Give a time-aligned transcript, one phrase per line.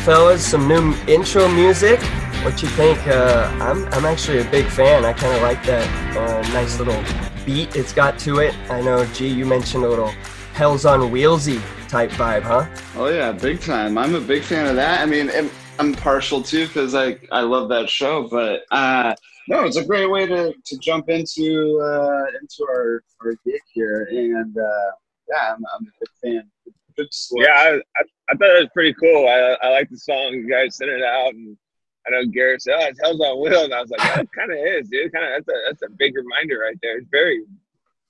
[0.00, 0.46] hear that, fellas?
[0.46, 2.00] Some new intro music.
[2.44, 2.98] What you think?
[3.06, 5.04] Uh, I'm I'm actually a big fan.
[5.04, 7.02] I kind of like that uh, nice little
[7.44, 8.54] beat it's got to it.
[8.70, 10.12] I know, G, you mentioned a little
[10.54, 12.66] Hell's on Wheelsy type vibe, huh?
[12.96, 13.98] Oh yeah, big time.
[13.98, 15.00] I'm a big fan of that.
[15.00, 15.30] I mean,
[15.78, 19.14] I'm partial too because I I love that show, but uh,
[19.48, 24.06] no, it's a great way to, to jump into uh, into our, our gig here,
[24.10, 24.90] and uh,
[25.28, 26.50] yeah, I'm, I'm a big fan.
[26.96, 29.28] Good yeah, I, I, I, thought it was pretty cool.
[29.28, 30.32] I, I like the song.
[30.32, 31.56] You guys sent it out, and
[32.06, 34.52] I know Garrett said, "Oh, it's Hell's on Wheels," and I was like, "That kind
[34.52, 35.12] of is, dude.
[35.12, 36.98] Kind of that's a that's a big reminder right there.
[36.98, 37.42] It's very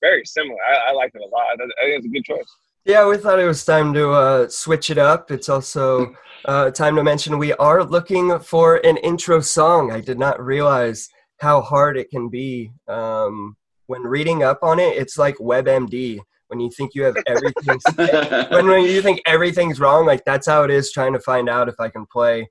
[0.00, 0.58] very similar.
[0.68, 1.52] I, I like it a lot.
[1.52, 4.88] I think it's a good choice." Yeah, we thought it was time to uh, switch
[4.88, 5.30] it up.
[5.30, 6.14] It's also
[6.46, 9.92] uh, time to mention we are looking for an intro song.
[9.92, 14.96] I did not realize how hard it can be um, when reading up on it.
[14.96, 17.78] It's like WebMD when you think you have everything.
[18.50, 21.68] when, when you think everything's wrong, like that's how it is trying to find out
[21.68, 22.50] if I can play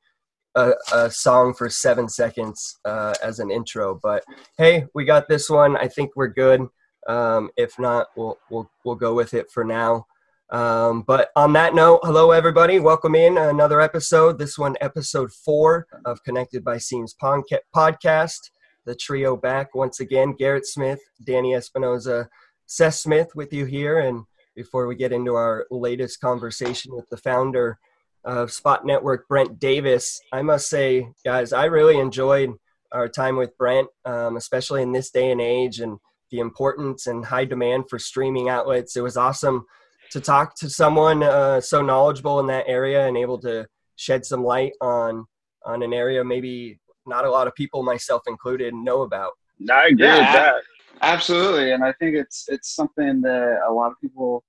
[0.56, 4.00] a, a song for seven seconds uh, as an intro.
[4.02, 4.24] But
[4.58, 5.76] hey, we got this one.
[5.76, 6.66] I think we're good.
[7.08, 10.06] Um, if not, we'll we'll we'll go with it for now.
[10.50, 12.80] Um, but on that note, hello everybody.
[12.80, 14.40] Welcome in another episode.
[14.40, 18.50] This one, episode four of Connected by Seams podcast.
[18.86, 20.34] The trio back once again.
[20.40, 22.30] Garrett Smith, Danny Espinoza,
[22.70, 24.00] Seth Smith with you here.
[24.00, 24.24] And
[24.56, 27.80] before we get into our latest conversation with the founder
[28.24, 32.52] of Spot Network, Brent Davis, I must say, guys, I really enjoyed
[32.92, 35.98] our time with Brent, um, especially in this day and age and
[36.32, 38.96] the importance and high demand for streaming outlets.
[38.96, 39.66] It was awesome
[40.12, 44.44] to talk to someone uh, so knowledgeable in that area and able to shed some
[44.44, 45.26] light on
[45.66, 46.80] on an area maybe
[47.10, 49.32] not a lot of people, myself included, know about.
[49.70, 50.56] I agree yeah, with that.
[51.02, 54.44] Absolutely, and I think it's it's something that a lot of people,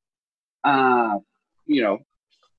[0.64, 1.16] uh,
[1.66, 1.98] you know,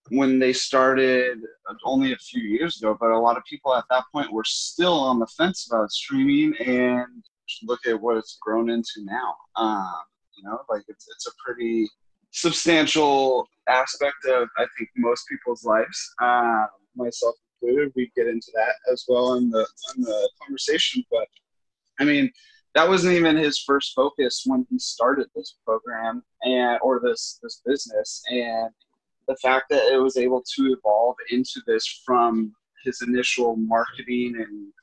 [0.10, 1.40] when they started
[1.86, 4.94] only a few years ago, but a lot of people at that point were still
[4.94, 7.24] on the fence about streaming, and
[7.64, 9.36] look at what it's grown into now.
[9.58, 9.94] Um,
[10.36, 11.90] you know, like it's it's a pretty
[12.32, 16.66] substantial aspect of I think most people's lives, uh,
[16.96, 17.92] myself included.
[17.96, 21.28] We get into that as well in the in the conversation, but
[22.00, 22.32] I mean
[22.76, 27.62] that wasn't even his first focus when he started this program and or this this
[27.66, 28.70] business and
[29.28, 34.48] the fact that it was able to evolve into this from his initial marketing and,
[34.48, 34.74] and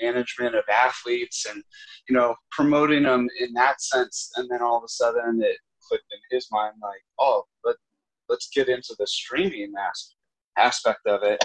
[0.00, 1.62] management of athletes and
[2.08, 5.58] you know promoting them in that sense and then all of a sudden it
[5.88, 7.76] clicked in his mind like, oh, let,
[8.28, 10.14] let's get into the streaming as-
[10.56, 11.42] aspect of it.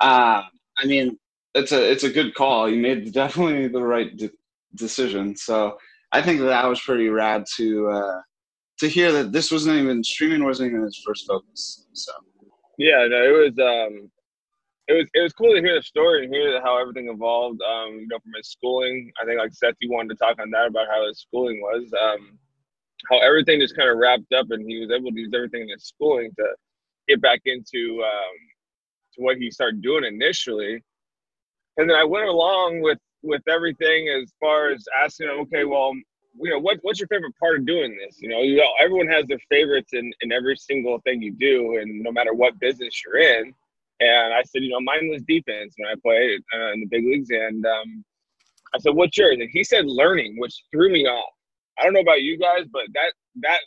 [0.00, 0.44] Um,
[0.78, 1.18] I mean,
[1.54, 2.68] it's a it's a good call.
[2.68, 4.30] You made definitely the right de-
[4.76, 5.36] decision.
[5.36, 5.76] So
[6.12, 8.20] I think that, was pretty rad to uh,
[8.78, 11.86] to hear that this wasn't even streaming wasn't even his first focus.
[11.92, 12.12] So
[12.78, 14.10] yeah, no, it was um,
[14.88, 17.60] it was it was cool to hear the story and hear how everything evolved.
[17.62, 19.10] Um, you know, from his schooling.
[19.20, 21.90] I think like Seth, you wanted to talk on that about how his schooling was.
[22.00, 22.38] Um,
[23.10, 25.68] how everything just kind of wrapped up and he was able to use everything in
[25.68, 26.46] his schooling to
[27.08, 28.36] get back into um,
[29.14, 30.82] to what he started doing initially.
[31.76, 35.92] And then I went along with with everything as far as asking him, okay, well,
[36.38, 38.20] you know, what what's your favorite part of doing this?
[38.20, 41.78] You know, you know, everyone has their favorites in, in every single thing you do,
[41.78, 43.52] and no matter what business you're in.
[44.00, 47.04] And I said, you know, mine was defense when I played uh, in the big
[47.04, 48.04] leagues, and um,
[48.74, 49.38] I said, what's yours?
[49.40, 51.32] And he said learning, which threw me off
[51.78, 53.12] I don't know about you guys, but that
[53.42, 53.60] that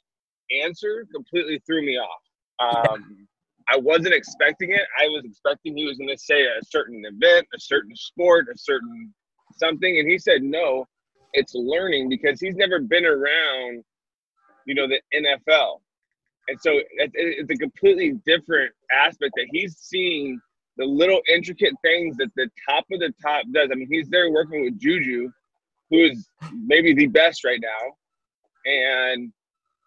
[0.63, 2.21] answer completely threw me off.
[2.59, 3.27] Um,
[3.71, 4.81] I wasn't expecting it.
[4.99, 8.57] I was expecting he was going to say a certain event, a certain sport, a
[8.57, 9.13] certain
[9.59, 10.85] something, and he said no.
[11.33, 13.83] It's learning because he's never been around,
[14.65, 15.79] you know, the NFL,
[16.47, 20.39] and so it's a completely different aspect that he's seeing
[20.77, 23.69] the little intricate things that the top of the top does.
[23.71, 25.29] I mean, he's there working with Juju,
[25.91, 27.95] who is maybe the best right now
[28.65, 29.31] and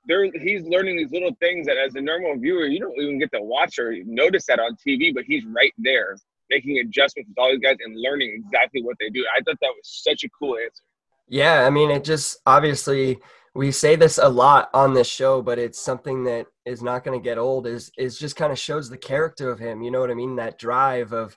[0.07, 3.31] there he's learning these little things that as a normal viewer you don't even get
[3.33, 6.17] to watch or notice that on tv but he's right there
[6.53, 9.25] making adjustments with all these guys and learning exactly what they do.
[9.37, 10.83] I thought that was such a cool answer.
[11.29, 13.19] Yeah i mean it just obviously
[13.55, 17.19] we say this a lot on this show but it's something that is not going
[17.19, 20.01] to get old is is just kind of shows the character of him you know
[20.01, 20.37] what i mean?
[20.37, 21.37] That drive of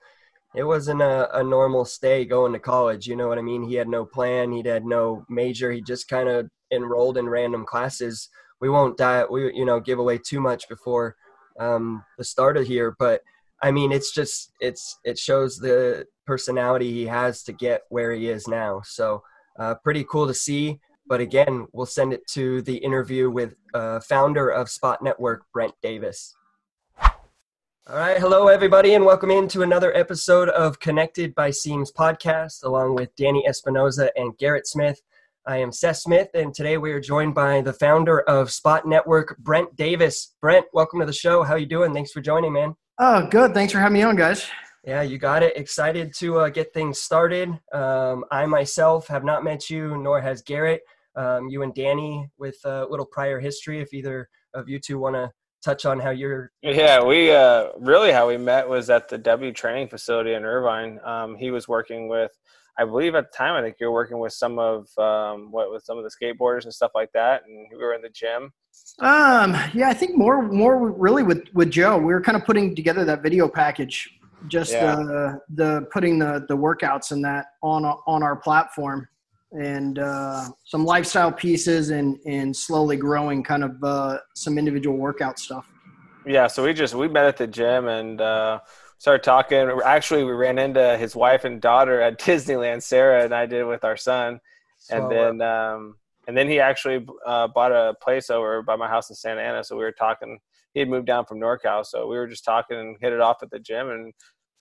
[0.54, 3.64] it wasn't a, a normal stay going to college you know what i mean?
[3.64, 7.66] He had no plan he had no major he just kind of enrolled in random
[7.66, 8.30] classes.
[8.60, 11.16] We won't die, we you know give away too much before
[11.60, 13.22] um, the start of here, but
[13.62, 18.30] I mean it's just it's it shows the personality he has to get where he
[18.30, 18.82] is now.
[18.84, 19.24] So
[19.58, 20.80] uh, pretty cool to see.
[21.08, 25.74] But again, we'll send it to the interview with uh, founder of Spot Network, Brent
[25.84, 26.36] Davis.
[27.88, 28.18] All right.
[28.18, 33.46] Hello, everybody, and welcome into another episode of Connected by Seams podcast, along with Danny
[33.48, 35.00] Espinoza and Garrett Smith.
[35.46, 39.38] I am Seth Smith, and today we are joined by the founder of Spot Network,
[39.38, 40.34] Brent Davis.
[40.42, 41.44] Brent, welcome to the show.
[41.44, 41.94] How you doing?
[41.94, 42.76] Thanks for joining, man.
[42.98, 43.54] Oh, good.
[43.54, 44.48] Thanks for having me on, guys.
[44.86, 45.58] Yeah, you got it.
[45.58, 47.50] Excited to uh, get things started.
[47.74, 50.82] Um, I myself have not met you, nor has Garrett.
[51.18, 53.82] Um, you and Danny with a little prior history.
[53.82, 55.30] If either of you two want to
[55.62, 56.52] touch on how you're.
[56.62, 61.00] Yeah, we uh, really how we met was at the W training facility in Irvine.
[61.04, 62.32] Um, he was working with,
[62.78, 65.72] I believe at the time, I think you were working with some of um, what
[65.72, 68.52] with some of the skateboarders and stuff like that, and we were in the gym.
[69.00, 71.98] Um, yeah, I think more, more really with with Joe.
[71.98, 74.10] We were kind of putting together that video package,
[74.48, 74.96] just Yeah.
[74.96, 79.08] the the putting the the workouts and that on on our platform,
[79.54, 85.40] and uh, some lifestyle pieces, and and slowly growing kind of uh, some individual workout
[85.40, 85.66] stuff.
[86.26, 88.60] Yeah, so we just we met at the gym and uh,
[89.06, 89.70] started talking.
[89.86, 92.82] Actually, we ran into his wife and daughter at Disneyland.
[92.82, 94.40] Sarah and I did with our son,
[94.90, 95.98] and So, then um,
[96.28, 99.64] and then he actually uh, bought a place over by my house in Santa Ana.
[99.64, 100.40] So we were talking.
[100.74, 103.44] He had moved down from NorCal, so we were just talking and hit it off
[103.44, 104.12] at the gym, and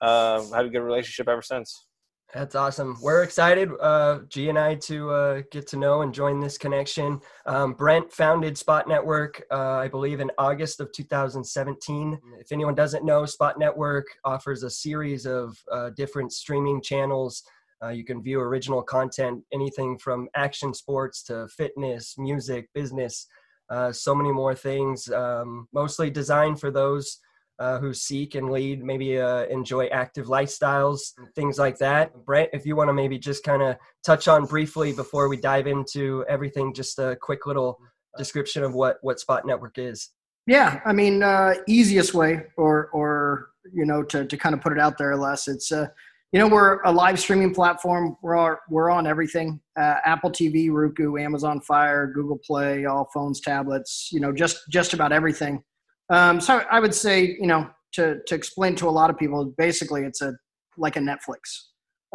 [0.02, 1.86] uh, had a good relationship ever since.
[2.32, 2.96] That's awesome.
[3.00, 7.20] We're excited, uh, G and I, to uh, get to know and join this connection.
[7.46, 12.18] Um, Brent founded Spot Network, uh, I believe, in August of 2017.
[12.40, 17.44] If anyone doesn't know, Spot Network offers a series of uh, different streaming channels.
[17.82, 23.28] Uh, you can view original content, anything from action sports to fitness, music, business,
[23.70, 25.10] uh, so many more things.
[25.10, 27.18] Um, mostly designed for those
[27.58, 32.12] uh, who seek and lead, maybe uh, enjoy active lifestyles, things like that.
[32.24, 35.66] Brent, if you want to maybe just kind of touch on briefly before we dive
[35.66, 37.78] into everything, just a quick little
[38.18, 40.10] description of what what Spot Network is.
[40.46, 44.72] Yeah, I mean, uh, easiest way, or or you know, to to kind of put
[44.72, 45.48] it out there less.
[45.48, 45.88] It's uh,
[46.32, 48.16] you know, we're a live streaming platform.
[48.20, 53.40] We're on, we're on everything: uh, Apple TV, Roku, Amazon Fire, Google Play, all phones,
[53.40, 54.10] tablets.
[54.12, 55.62] You know, just just about everything.
[56.10, 59.44] Um, so I would say, you know, to to explain to a lot of people,
[59.56, 60.34] basically, it's a
[60.76, 61.38] like a Netflix.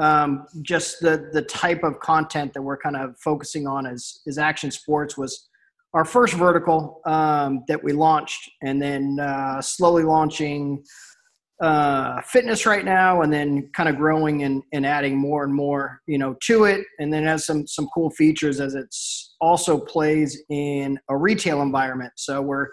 [0.02, 4.38] Um, just the the type of content that we're kind of focusing on is is
[4.38, 5.50] action sports was
[5.94, 10.84] our first vertical um, that we launched, and then uh, slowly launching
[11.62, 16.00] uh, fitness right now, and then kind of growing and, and adding more and more,
[16.08, 20.42] you know, to it, and then has some some cool features as it's also plays
[20.50, 22.14] in a retail environment.
[22.16, 22.68] So we're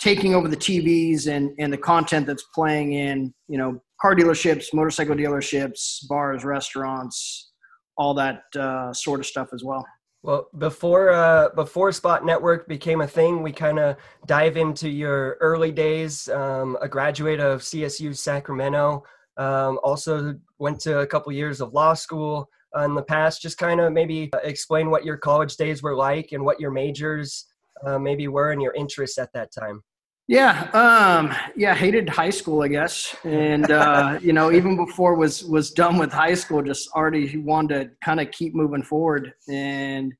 [0.00, 4.66] taking over the TVs and and the content that's playing in, you know, car dealerships,
[4.72, 7.50] motorcycle dealerships, bars, restaurants,
[7.96, 9.84] all that uh, sort of stuff as well.
[10.22, 15.36] Well, before uh, before Spot Network became a thing, we kind of dive into your
[15.40, 16.28] early days.
[16.28, 19.02] Um, a graduate of CSU Sacramento,
[19.36, 23.40] um, also went to a couple years of law school uh, in the past.
[23.40, 27.46] Just kind of maybe explain what your college days were like and what your majors
[27.86, 29.82] uh, maybe were and your interests at that time.
[30.30, 35.44] Yeah, um, yeah, hated high school, I guess, and uh, you know, even before was
[35.44, 40.12] was done with high school, just already wanted to kind of keep moving forward, and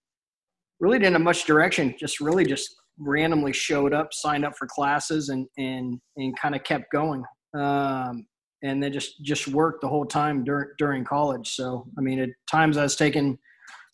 [0.81, 1.95] really didn't have much direction.
[1.97, 6.65] Just really just randomly showed up, signed up for classes, and and and kind of
[6.65, 7.23] kept going,
[7.55, 8.27] um,
[8.65, 11.51] and then just just worked the whole time during during college.
[11.51, 13.39] So I mean, at times I was taking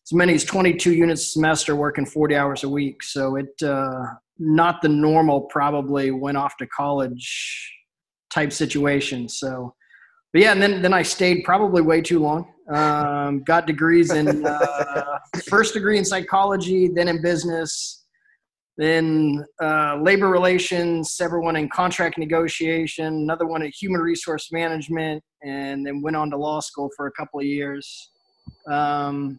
[0.06, 3.02] as many as 22 units a semester, working 40 hours a week.
[3.02, 4.06] So it uh,
[4.38, 7.72] not the normal probably went off to college
[8.30, 9.28] type situation.
[9.28, 9.74] So
[10.32, 12.52] but yeah and then then i stayed probably way too long.
[12.68, 18.04] Um, got degrees in uh, first degree in psychology then in business
[18.76, 25.22] then uh, labor relations several one in contract negotiation another one in human resource management
[25.44, 28.10] and then went on to law school for a couple of years.
[28.70, 29.38] Um,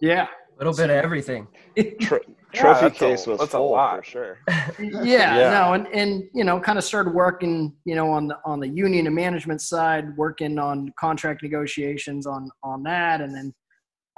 [0.00, 0.26] yeah
[0.56, 1.46] A little bit of everything.
[2.00, 2.18] Tro-
[2.54, 3.98] Yeah, trophy a- case was that's a full lot.
[3.98, 4.38] for sure.
[4.80, 5.50] yeah, Yeah.
[5.50, 8.68] no and and you know kind of started working you know on the on the
[8.68, 13.52] union and management side working on contract negotiations on on that and then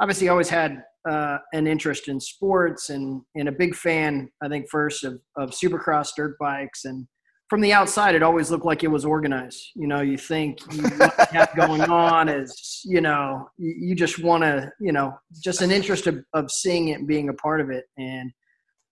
[0.01, 4.69] obviously always had uh, an interest in sports and and a big fan i think
[4.71, 7.07] first of, of supercross dirt bikes and
[7.49, 10.83] from the outside it always looked like it was organized you know you think you,
[10.83, 15.13] what you have going on is you know you, you just want to you know
[15.43, 18.31] just an interest of, of seeing it and being a part of it and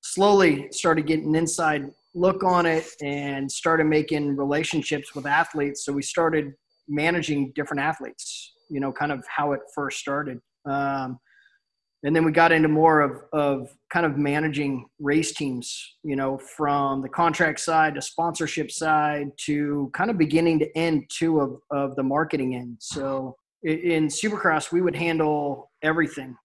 [0.02, 5.84] slowly started getting an inside look on it and started making relationships with athletes.
[5.84, 6.52] So we started
[6.88, 10.38] managing different athletes, you know, kind of how it first started.
[10.64, 11.18] Um,
[12.06, 16.38] and then we got into more of of kind of managing race teams you know
[16.38, 21.60] from the contract side to sponsorship side to kind of beginning to end too of,
[21.70, 22.76] of the marketing end.
[22.80, 26.36] So in supercross we would handle everything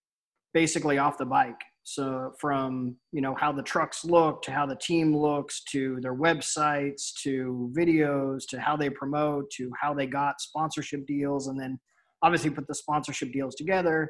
[0.53, 1.61] basically off the bike.
[1.83, 6.15] So from you know how the trucks look to how the team looks to their
[6.15, 11.79] websites to videos to how they promote to how they got sponsorship deals and then
[12.23, 14.09] obviously put the sponsorship deals together.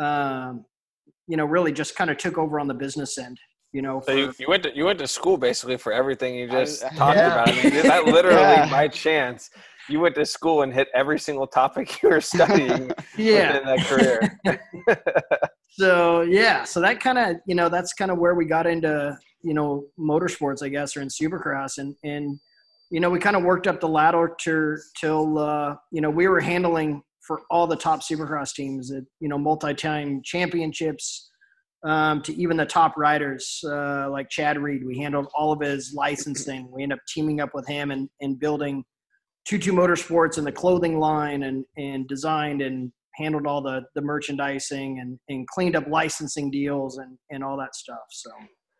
[0.00, 0.64] Um,
[1.28, 3.38] you know, really just kind of took over on the business end.
[3.72, 6.48] You know, so you, you went to you went to school basically for everything you
[6.48, 7.32] just I, talked yeah.
[7.32, 7.48] about.
[7.50, 8.70] I mean, that literally Yeah.
[8.70, 9.50] by chance
[9.90, 13.58] you went to school and hit every single topic you were studying yeah.
[13.58, 14.38] within that career.
[15.78, 19.16] So yeah, so that kind of you know that's kind of where we got into
[19.42, 22.40] you know motorsports, I guess, or in Supercross, and and
[22.90, 26.26] you know we kind of worked up the ladder to till uh, you know we
[26.26, 31.30] were handling for all the top Supercross teams, that you know, multi-time championships,
[31.84, 34.84] um, to even the top riders uh, like Chad Reed.
[34.84, 36.68] We handled all of his licensing.
[36.72, 38.82] We ended up teaming up with him and, and building
[39.48, 44.98] TwoTwo Motorsports and the clothing line and, and designed and handled all the, the merchandising
[44.98, 47.98] and, and cleaned up licensing deals and, and all that stuff.
[48.10, 48.30] So,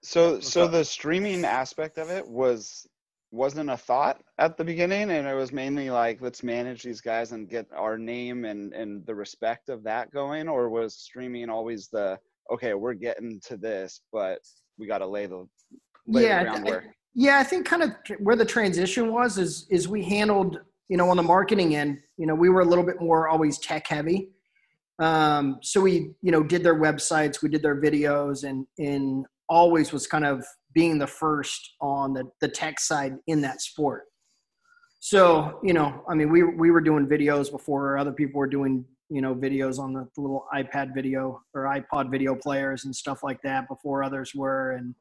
[0.02, 2.87] So so the streaming aspect of it was
[3.30, 7.32] wasn't a thought at the beginning and it was mainly like let's manage these guys
[7.32, 11.88] and get our name and and the respect of that going or was streaming always
[11.88, 12.18] the
[12.50, 14.38] okay we're getting to this but
[14.78, 15.47] we got to lay the
[16.06, 19.66] lay Yeah, the I- groundwork Yeah, I think kind of where the transition was is
[19.70, 22.85] is we handled you know on the marketing end, you know, we were a little
[22.85, 24.30] bit more always tech heavy.
[25.00, 29.92] Um, so we you know did their websites, we did their videos, and and always
[29.92, 30.44] was kind of
[30.75, 34.04] being the first on the the tech side in that sport.
[35.00, 38.84] So you know, I mean, we we were doing videos before other people were doing
[39.10, 43.40] you know videos on the, little iPad video or iPod video players and stuff like
[43.42, 44.94] that before others were, and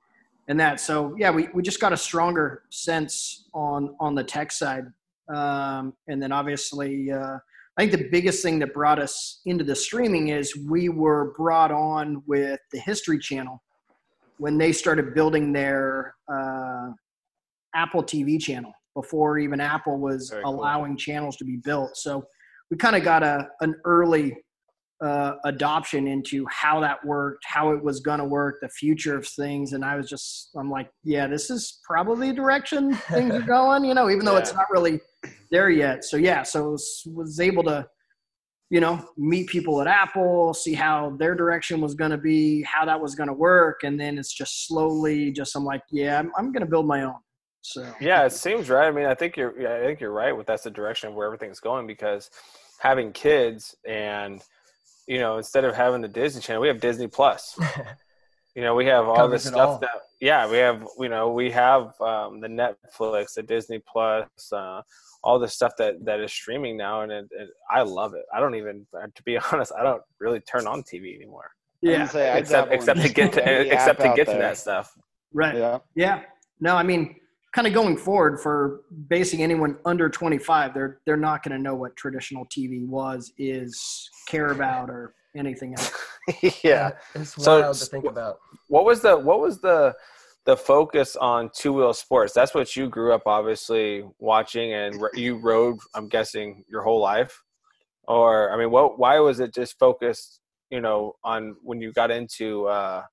[0.48, 0.80] and that.
[0.80, 4.86] So yeah, we, we just got a stronger sense on on the tech side,
[5.34, 7.38] um, and then obviously, uh,
[7.78, 11.72] I think the biggest thing that brought us into the streaming is we were brought
[11.72, 13.62] on with the History Channel
[14.38, 16.90] when they started building their uh,
[17.76, 20.56] Apple TV channel before even Apple was Very cool.
[20.56, 21.96] allowing channels to be built.
[21.96, 22.26] So
[22.72, 24.36] we kind of got a an early
[25.02, 29.28] uh, adoption into how that worked, how it was going to work, the future of
[29.28, 29.74] things.
[29.74, 33.86] And I was just, I'm like, yeah, this is probably the direction things are going,
[33.86, 35.00] you know, even though it's not really
[35.52, 36.04] there yet.
[36.04, 37.88] So yeah, so was, was able to,
[38.70, 42.86] you know, meet people at Apple, see how their direction was going to be, how
[42.86, 43.84] that was going to work.
[43.84, 47.04] And then it's just slowly just, I'm like, yeah, I'm, I'm going to build my
[47.04, 47.16] own.
[47.62, 48.88] So Yeah, it seems right.
[48.88, 49.60] I mean, I think you're.
[49.60, 52.30] yeah, I think you're right with that's the direction of where everything's going because
[52.80, 54.42] having kids and
[55.08, 57.58] you know instead of having the Disney Channel, we have Disney Plus.
[58.56, 59.78] You know, we have all Covers this it all.
[59.78, 60.86] stuff that yeah, we have.
[61.00, 64.82] You know, we have um, the Netflix, the Disney Plus, uh,
[65.24, 68.26] all the stuff that that is streaming now, and it, it, I love it.
[68.34, 72.38] I don't even, to be honest, I don't really turn on TV anymore, yeah, say
[72.38, 74.40] except except to get to any except to get to there.
[74.40, 74.92] that stuff.
[75.34, 75.56] right.
[75.56, 76.22] yeah Yeah.
[76.60, 77.16] No, I mean,
[77.54, 81.76] kind of going forward for basing anyone under 25, they're they're not going to know
[81.76, 85.92] what traditional TV was, is, care about, or anything else.
[86.64, 86.92] yeah.
[87.16, 88.40] It's So, to think about.
[88.68, 89.96] what was the what was the
[90.46, 95.36] the focus on two wheel sports that's what you grew up obviously watching and you
[95.36, 97.44] rode i'm guessing your whole life
[98.08, 100.40] or i mean what why was it just focused
[100.70, 103.04] you know on when you got into uh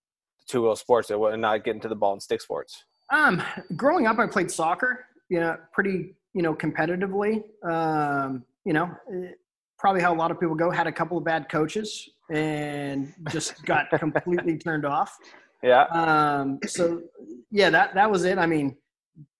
[0.46, 3.42] two wheel sports and not get into the ball and stick sports Um,
[3.76, 7.42] growing up, I played soccer, you know, pretty, you know, competitively.
[7.62, 9.32] Um, you know, eh,
[9.78, 10.70] probably how a lot of people go.
[10.70, 15.16] Had a couple of bad coaches and just got completely turned off.
[15.62, 17.02] yeah Um, so
[17.50, 18.38] yeah, that that was it.
[18.38, 18.76] I mean,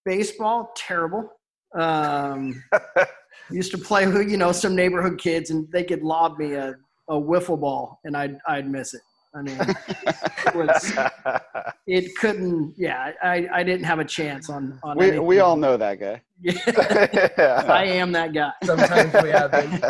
[0.04, 1.30] baseball terrible.
[1.74, 2.62] Um,
[3.50, 6.76] used to play with you know some neighborhood kids, and they could lob me a,
[7.08, 9.02] a wiffle ball, and I'd I'd miss it.
[9.34, 10.92] I mean, it was
[11.86, 12.74] it couldn't.
[12.76, 14.96] Yeah, I I didn't have a chance on on.
[14.96, 15.26] we anything.
[15.26, 18.52] we all know that guy Yeah, I am that guy.
[18.62, 19.82] Sometimes we have been.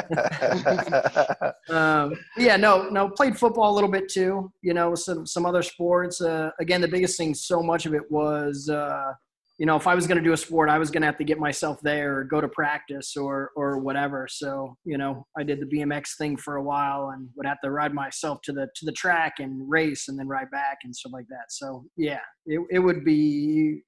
[1.77, 4.51] um, yeah, no, no, played football a little bit too.
[4.63, 6.21] You know, some some other sports.
[6.21, 9.13] Uh, again, the biggest thing, so much of it was, uh,
[9.59, 11.19] you know, if I was going to do a sport, I was going to have
[11.19, 14.27] to get myself there, or go to practice, or or whatever.
[14.29, 17.71] So, you know, I did the BMX thing for a while, and would have to
[17.71, 21.13] ride myself to the to the track and race, and then ride back and stuff
[21.13, 21.47] like that.
[21.51, 23.83] So, yeah, it it would be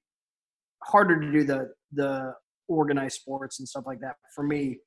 [0.83, 2.33] harder to do the the
[2.69, 4.77] organized sports and stuff like that for me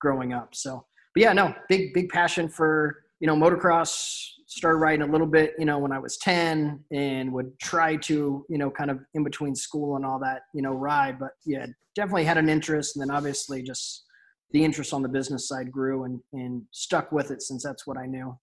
[0.00, 0.54] growing up.
[0.54, 5.26] So but yeah, no, big big passion for you know motocross, started riding a little
[5.26, 8.98] bit, you know, when I was 10 and would try to, you know, kind of
[9.14, 11.20] in between school and all that, you know, ride.
[11.20, 12.96] But yeah, definitely had an interest.
[12.96, 14.04] And then obviously just
[14.50, 17.96] the interest on the business side grew and, and stuck with it since that's what
[17.96, 18.36] I knew.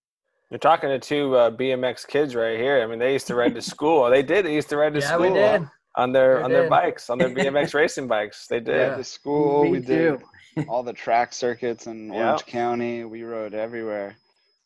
[0.49, 2.81] You're talking to two uh, BMX kids right here.
[2.81, 4.09] I mean, they used to ride to school.
[4.09, 4.45] They did.
[4.45, 5.67] They used to ride to yeah, school we did.
[5.97, 8.47] on their We on their bikes, on their BMX racing bikes.
[8.47, 8.75] They did.
[8.77, 8.95] Yeah.
[8.95, 10.23] The school, Me we did
[10.69, 12.25] all the track circuits in Yeah.
[12.27, 13.03] Orange County.
[13.03, 14.15] We rode everywhere.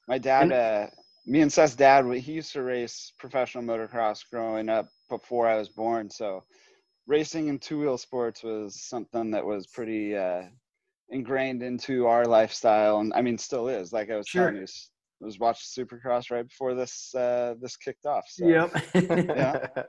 [0.08, 0.88] My dad, And- uh,
[1.26, 5.70] me and Seth's dad, he used to race professional motocross growing up before I was
[5.70, 6.10] born.
[6.10, 6.44] So
[7.08, 10.44] racing in two wheel sports was something that was pretty uh,
[11.10, 13.94] ingrained into our lifestyle, and I mean, still is.
[13.94, 14.46] Like I was Sure.
[14.48, 14.68] telling you,
[15.22, 18.26] I was watching Supercross right before this uh, this kicked off.
[18.28, 18.48] So.
[18.48, 18.72] Yep.
[19.28, 19.68] Yeah.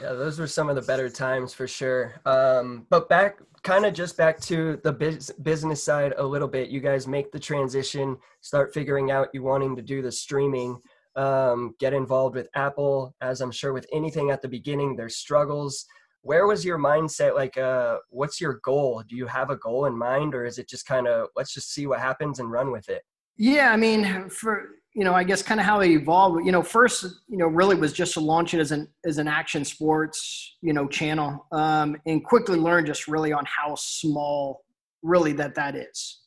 [0.00, 2.20] Yeah, those were some of the better times for sure.
[2.24, 6.70] Um, but back, kind of just back to the biz- business side a little bit.
[6.70, 10.78] You guys make the transition, start figuring out you wanting to do the streaming,
[11.16, 13.14] um, get involved with Apple.
[13.20, 15.84] As I'm sure with anything at the beginning, there's struggles.
[16.22, 17.34] Where was your mindset?
[17.34, 19.02] Like, uh, what's your goal?
[19.08, 21.72] Do you have a goal in mind, or is it just kind of let's just
[21.72, 23.02] see what happens and run with it?
[23.36, 26.46] Yeah, I mean, for you know, I guess kind of how it evolved.
[26.46, 29.28] You know, first, you know, really was just to launch it as an as an
[29.28, 34.64] action sports, you know, channel, um, and quickly learn just really on how small,
[35.02, 36.20] really that that is.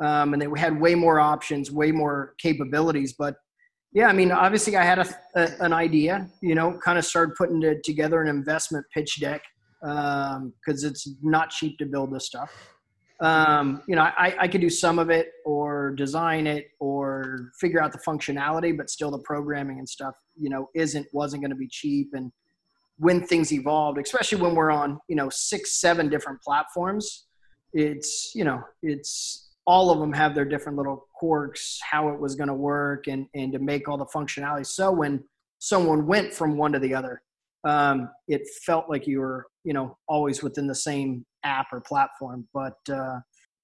[0.00, 3.14] Um, and they had way more options, way more capabilities.
[3.18, 3.34] But
[3.92, 6.28] yeah, I mean, obviously, I had a, a an idea.
[6.42, 9.42] You know, kind of started putting together an investment pitch deck
[9.80, 12.52] because it's not cheap to build this stuff
[13.22, 17.80] um, you know, I, I could do some of it or design it or figure
[17.80, 21.56] out the functionality, but still the programming and stuff, you know, isn't, wasn't going to
[21.56, 22.10] be cheap.
[22.14, 22.32] And
[22.98, 27.26] when things evolved, especially when we're on, you know, six, seven different platforms,
[27.72, 32.34] it's, you know, it's all of them have their different little quirks, how it was
[32.34, 34.66] going to work and, and to make all the functionality.
[34.66, 35.22] So when
[35.60, 37.22] someone went from one to the other,
[37.62, 42.46] um, it felt like you were, you know, always within the same app or platform.
[42.52, 43.20] But uh,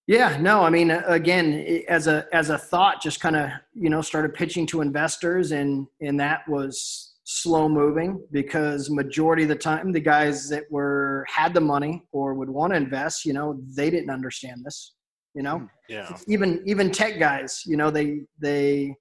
[0.06, 4.00] yeah, no, I mean, again, as a as a thought, just kind of you know
[4.02, 9.92] started pitching to investors, and and that was slow moving because majority of the time
[9.92, 13.90] the guys that were had the money or would want to invest, you know, they
[13.90, 14.94] didn't understand this.
[15.34, 16.16] You know, Yeah.
[16.26, 18.96] even even tech guys, you know, they they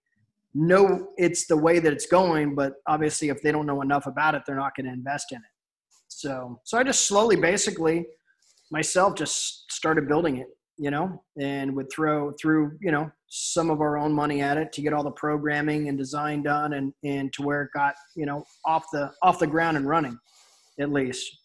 [0.54, 4.36] know it's the way that it's going, but obviously if they don't know enough about
[4.36, 5.54] it, they're not going to invest in it.
[6.10, 8.06] So so I just slowly, basically,
[8.72, 13.82] myself just started building it, you know, and would throw through you know some of
[13.82, 17.32] our own money at it to get all the programming and design done, and and
[17.34, 20.18] to where it got you know off the off the ground and running,
[20.80, 21.38] at least.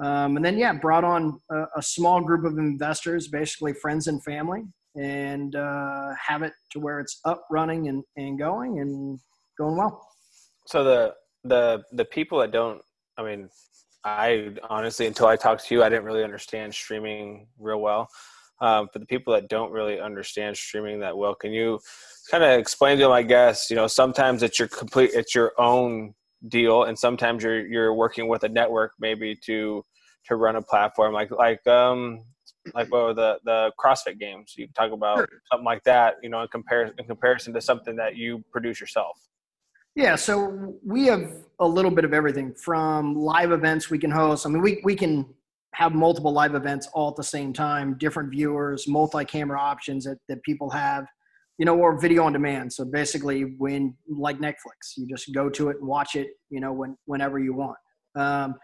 [0.00, 4.22] Um, and then yeah, brought on a, a small group of investors, basically friends and
[4.22, 4.62] family,
[4.96, 9.18] and uh, have it to where it's up, running, and, and going and
[9.58, 10.06] going well.
[10.66, 11.14] So the
[11.44, 12.80] the the people that don't,
[13.16, 13.48] I mean,
[14.08, 18.08] I honestly until I talked to you, I didn't really understand streaming real well.
[18.60, 21.78] Um, for the people that don't really understand streaming that well, can you
[22.30, 23.12] kind of explain to them?
[23.12, 26.14] I guess you know sometimes it's your complete, it's your own
[26.48, 29.84] deal, and sometimes you're you're working with a network maybe to
[30.26, 32.24] to run a platform like like um
[32.74, 34.54] like well, the the CrossFit games.
[34.56, 35.28] You can talk about Sure.
[35.50, 39.18] something like that, you know, in comparison in comparison to something that you produce yourself.
[39.94, 44.46] Yeah, so we have a little bit of everything from live events we can host.
[44.46, 45.26] I mean, we, we can
[45.74, 50.42] have multiple live events all at the same time, different viewers, multi-camera options that, that
[50.44, 51.06] people have,
[51.58, 52.72] you know, or video on demand.
[52.72, 56.72] So basically when like Netflix, you just go to it and watch it, you know,
[56.72, 57.76] when, whenever you want.
[58.16, 58.54] Um,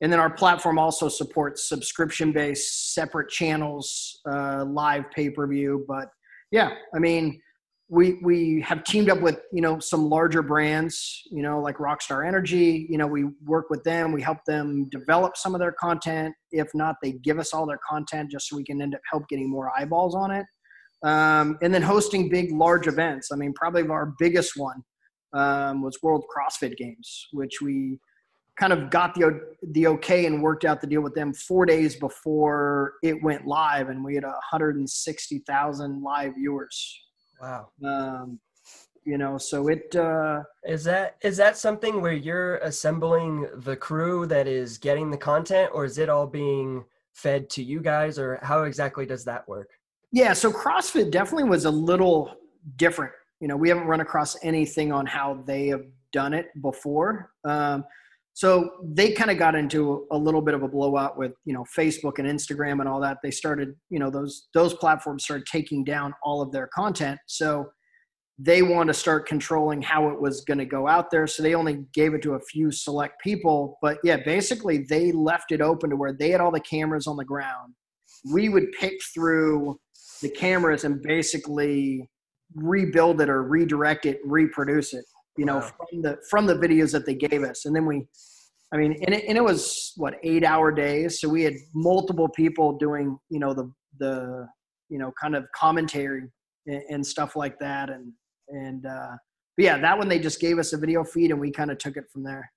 [0.00, 5.84] and then our platform also supports subscription-based separate channels, uh, live pay-per-view.
[5.86, 6.08] But
[6.50, 7.40] yeah, I mean,
[7.90, 12.26] we we have teamed up with you know some larger brands you know like rockstar
[12.26, 12.86] energy.
[12.88, 14.12] You know we work with them.
[14.12, 16.34] We help them develop some of their content.
[16.52, 19.28] If not they give us all their content just so we can end up help
[19.28, 20.46] getting more eyeballs on it.
[21.02, 23.32] Um, and then hosting big large events.
[23.32, 24.82] I mean probably our biggest one
[25.32, 27.98] um, was world crossfit games which we
[28.56, 29.40] kind of got the
[29.72, 33.88] the okay and worked out the deal with them four days before it went live
[33.88, 37.00] and we had 160000 live viewers
[37.40, 37.68] Wow.
[37.84, 38.38] um,
[39.04, 44.26] you know so it uh, Is that is that something where you're assembling the crew
[44.26, 48.38] that is getting the content, or is it all being fed to you guys, or
[48.42, 49.70] how exactly does that work?
[50.12, 52.34] yeah so crossfit definitely was a little
[52.76, 57.30] different you know we haven't run across anything on how they have done it before
[57.44, 57.84] um,
[58.40, 61.64] so they kind of got into a little bit of a blowout with you know
[61.78, 65.84] facebook and instagram and all that they started you know those those platforms started taking
[65.84, 67.66] down all of their content so
[68.42, 71.26] they want to start controlling how it was going to go out there.
[71.26, 73.76] So they only gave it to a few select people.
[73.82, 77.18] But yeah, basically they left it open to where they had all the cameras on
[77.18, 77.74] the ground.
[78.32, 79.78] We would pick through
[80.22, 82.08] the cameras and basically
[82.54, 85.04] rebuild it or redirect it, reproduce it,
[85.36, 85.72] you know, Wow.
[85.90, 87.66] from the from the videos that they gave us.
[87.66, 88.06] And then we
[88.72, 91.20] I mean, and it, and it was what eight hour days.
[91.20, 94.48] So we had multiple people doing, you know, the the
[94.88, 96.22] you know kind of commentary
[96.66, 97.90] and, and stuff like that.
[97.90, 98.12] And
[98.48, 99.16] and uh,
[99.56, 101.78] but yeah, that one they just gave us a video feed and we kind of
[101.78, 102.50] took it from there.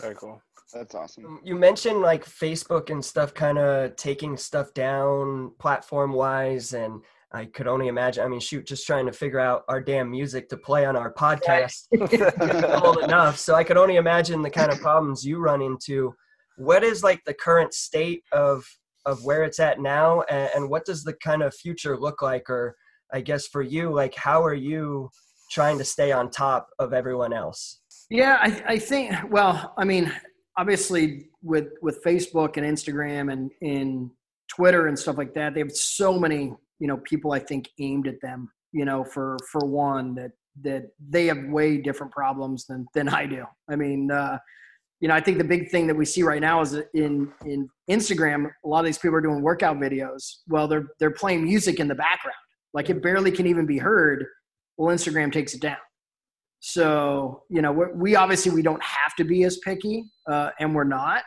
[0.00, 0.40] Very cool.
[0.72, 1.40] That's awesome.
[1.44, 6.72] You mentioned like Facebook and stuff kind of taking stuff down platform wise.
[6.72, 7.02] And
[7.34, 10.48] I could only imagine, I mean, shoot, just trying to figure out our damn music
[10.50, 11.86] to play on our podcast
[12.84, 13.38] old enough.
[13.38, 16.14] So I could only imagine the kind of problems you run into.
[16.56, 18.64] What is like the current state of
[19.04, 22.48] of where it's at now, and, and what does the kind of future look like?
[22.48, 22.76] Or
[23.12, 25.10] I guess for you, like how are you
[25.50, 27.80] trying to stay on top of everyone else?
[28.10, 29.14] Yeah, I, I think.
[29.30, 30.12] Well, I mean,
[30.58, 34.10] obviously with with Facebook and Instagram and in
[34.48, 38.06] Twitter and stuff like that, they have so many you know people I think aimed
[38.08, 38.50] at them.
[38.72, 40.32] You know, for for one that
[40.62, 43.44] that they have way different problems than than I do.
[43.70, 44.38] I mean, uh,
[45.00, 47.68] you know, I think the big thing that we see right now is in in
[47.90, 50.36] Instagram, a lot of these people are doing workout videos.
[50.48, 52.36] Well, they're they're playing music in the background,
[52.72, 54.24] like it barely can even be heard.
[54.76, 55.76] Well, Instagram takes it down.
[56.60, 60.74] So you know, we we obviously we don't have to be as picky, uh, and
[60.74, 61.24] we're not.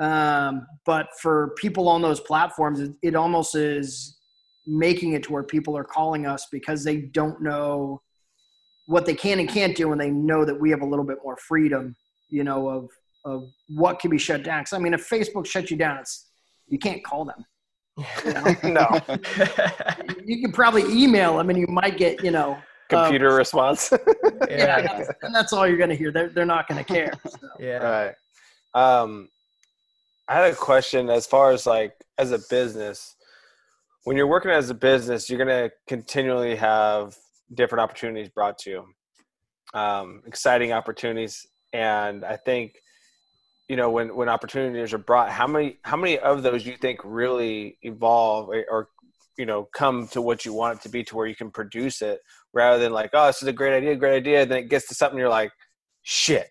[0.00, 4.18] Um, but for people on those platforms, it, it almost is
[4.66, 8.00] making it to where people are calling us because they don't know
[8.86, 11.18] what they can and can't do, and they know that we have a little bit
[11.24, 11.96] more freedom,
[12.28, 12.90] you know, of
[13.24, 14.60] of what can be shut down.
[14.60, 16.28] Because I mean, if Facebook shuts you down, it's
[16.68, 17.44] you can't call them.
[17.96, 18.34] You,
[18.72, 19.00] know?
[19.00, 19.00] no
[20.24, 22.58] you can probably email them, and you might get you know.
[22.90, 23.92] uh, computer response.
[24.48, 26.12] yeah, that's, and that's all you're going to hear.
[26.12, 27.12] They're they're not going to care.
[27.28, 27.38] So.
[27.58, 27.78] yeah.
[27.78, 28.14] right.
[28.74, 29.28] Um,
[30.28, 33.13] I had a question as far as like as a business.
[34.04, 37.16] When you're working as a business, you're gonna continually have
[37.54, 38.84] different opportunities brought to you,
[39.72, 42.74] um, exciting opportunities, and I think
[43.68, 47.00] you know when when opportunities are brought, how many how many of those you think
[47.02, 48.88] really evolve or, or
[49.38, 52.02] you know come to what you want it to be to where you can produce
[52.02, 52.20] it
[52.52, 54.94] rather than like oh this is a great idea great idea then it gets to
[54.94, 55.50] something you're like
[56.02, 56.48] shit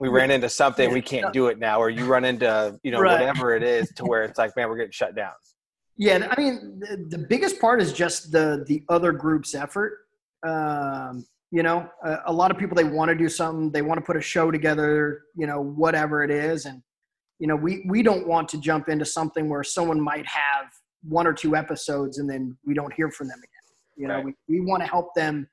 [0.00, 3.00] we ran into something we can't do it now or you run into you know
[3.00, 3.12] Right.
[3.12, 5.32] whatever it is to where it's like man we're getting shut down
[5.98, 9.98] Yeah, I mean, the, the biggest part is just the the other group's effort.
[10.46, 13.98] Um, you know, a, a lot of people they want to do something, they want
[13.98, 16.82] to put a show together, you know, whatever it is, and
[17.38, 20.66] you know, we we don't want to jump into something where someone might have
[21.02, 23.50] one or two episodes and then we don't hear from them again.
[23.96, 24.24] You know, Right.
[24.48, 25.48] we, we want to help them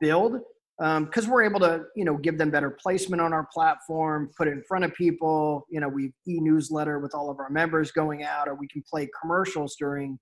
[0.00, 0.40] build
[0.78, 4.52] because we're able to, you know, give them better placement on our platform, put it
[4.52, 5.66] in front of people.
[5.70, 9.08] You know, we e-newsletter with all of our members going out, or we can play
[9.20, 10.18] commercials during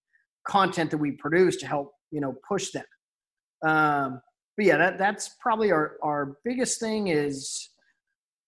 [0.47, 2.85] content that we produce to help, you know, push them.
[3.67, 4.21] Um,
[4.57, 7.71] but yeah, that that's probably our our biggest thing is,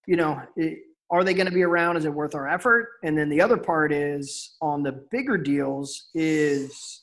[0.06, 0.78] you know, it,
[1.10, 1.96] are they going to be around?
[1.96, 2.88] Is it worth our effort?
[3.04, 7.02] And then the other part is on the bigger deals is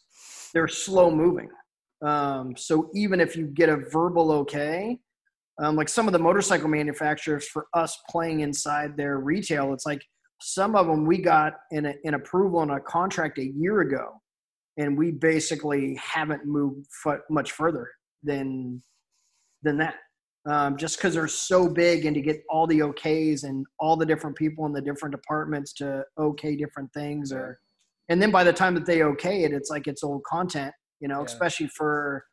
[0.53, 1.49] they're slow moving.
[2.01, 4.97] Um, so even if you get a verbal okay,
[5.62, 10.01] um, like some of the motorcycle manufacturers for us playing inside their retail, it's like
[10.41, 14.21] some of them we got an, an approval on a contract a year ago,
[14.77, 16.88] and we basically haven't moved
[17.29, 17.89] much further
[18.23, 18.81] than
[19.63, 19.95] than that.
[20.45, 24.05] Um, just because they're so big and to get all the okays and all the
[24.05, 27.59] different people in the different departments to okay different things or
[28.07, 31.07] and then by the time that they okay it it's like it's old content you
[31.07, 31.25] know Yeah.
[31.25, 32.25] especially for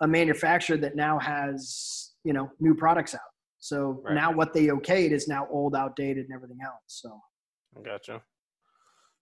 [0.00, 3.20] a manufacturer that now has you know new products out
[3.58, 4.14] so Right.
[4.14, 7.20] now what they okayed is now old outdated and everything else so
[7.76, 8.22] I Gotcha.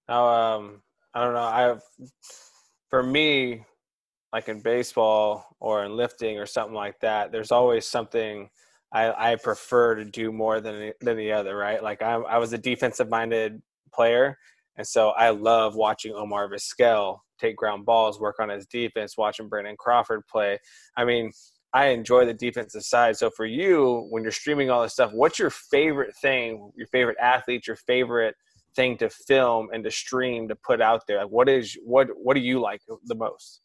[0.09, 0.83] Now, um,
[1.15, 1.41] I don't know.
[1.41, 1.83] I have,
[2.91, 3.65] for me,
[4.33, 8.51] like in baseball or in lifting or something like that, there's always something
[8.93, 11.83] I, I prefer to do more than than the other, right?
[11.83, 13.63] Like I, I was a defensive minded
[13.93, 14.39] player,
[14.77, 19.49] and so I love watching Omar Vizquel take ground balls, work on his defense, watching
[19.49, 20.59] Brandon Crawford play.
[20.97, 21.33] I mean,
[21.75, 23.17] I enjoy the defensive side.
[23.17, 27.17] So for you, when you're streaming all this stuff, what's your favorite thing, your favorite
[27.21, 28.35] athlete, your favorite
[28.77, 31.19] thing to film and to stream to put out there?
[31.19, 33.63] Like what is what what do you like the most?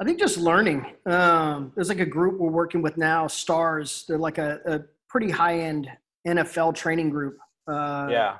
[0.00, 0.84] I think just learning.
[1.06, 4.04] Um, there's like a group we're working with now, Stars.
[4.08, 5.88] They're like a, a pretty high end
[6.26, 7.36] NFL training group.
[7.68, 8.36] Uh, yeah.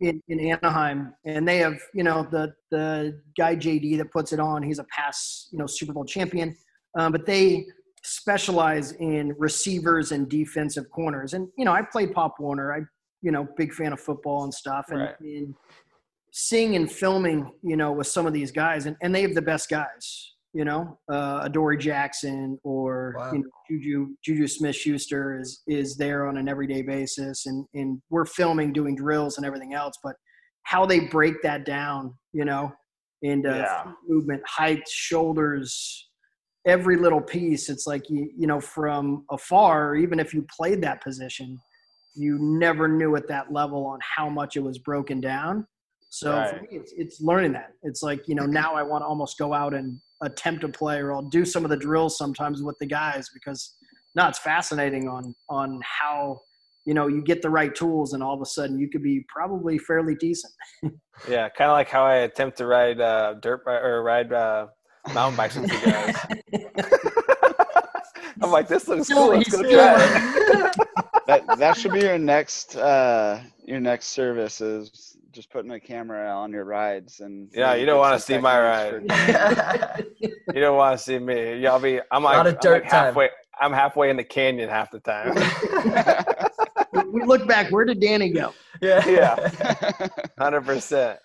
[0.00, 4.40] In, in Anaheim, and they have you know the the guy JD that puts it
[4.40, 4.62] on.
[4.62, 6.56] He's a past you know Super Bowl champion,
[6.98, 7.66] um, but they
[8.02, 11.34] specialize in receivers and defensive corners.
[11.34, 12.72] And you know, I played Pop Warner.
[12.74, 12.80] I
[13.22, 14.86] you know big fan of football and stuff.
[14.90, 15.20] And, Right.
[15.20, 15.54] and
[16.32, 19.40] seeing and filming, you know, with some of these guys, and, and they have the
[19.42, 20.32] best guys.
[20.52, 23.32] You know, uh, Adoree Jackson or Wow.
[23.32, 28.00] you know, Juju Juju Smith Schuster is is there on an everyday basis, and and
[28.10, 29.94] we're filming, doing drills and everything else.
[30.02, 30.14] But
[30.62, 32.72] how they break that down, you know,
[33.22, 33.92] into Yeah.
[34.08, 36.08] movement, height, shoulders,
[36.66, 37.68] every little piece.
[37.68, 41.58] It's like you you know from afar, even if you played that position,
[42.14, 45.66] you never knew at that level on how much it was broken down.
[46.16, 47.72] So for me, it's, it's learning that.
[47.82, 50.96] It's like, you know, now I want to almost go out and attempt to play
[50.96, 53.76] or I'll do some of the drills sometimes with the guys because
[54.14, 56.40] no, it's fascinating on, on how,
[56.86, 59.26] you know, you get the right tools and all of a sudden you could be
[59.28, 60.52] probably fairly decent.
[61.26, 64.66] Yeah, kind of like how I attempt to ride uh, dirt bi- or ride uh,
[65.14, 66.14] mountain bikes with you guys.
[68.42, 69.28] I'm like, this looks cool.
[69.28, 70.76] Let's go try it.
[71.26, 76.28] that that should be your next uh your next service is just putting a camera
[76.30, 79.02] on your rides and Yeah, you don't wanna see my ride.
[80.56, 81.58] You don't want to see me.
[81.58, 82.00] Y'all be.
[82.10, 83.04] I'm like, Lot of I'm dirt like time.
[83.04, 83.28] halfway.
[83.60, 85.34] I'm halfway in the canyon half the time.
[87.12, 88.52] we look back, where did Danny go?
[88.82, 89.06] yeah.
[89.06, 90.08] Yeah.
[90.38, 91.18] Hundred percent.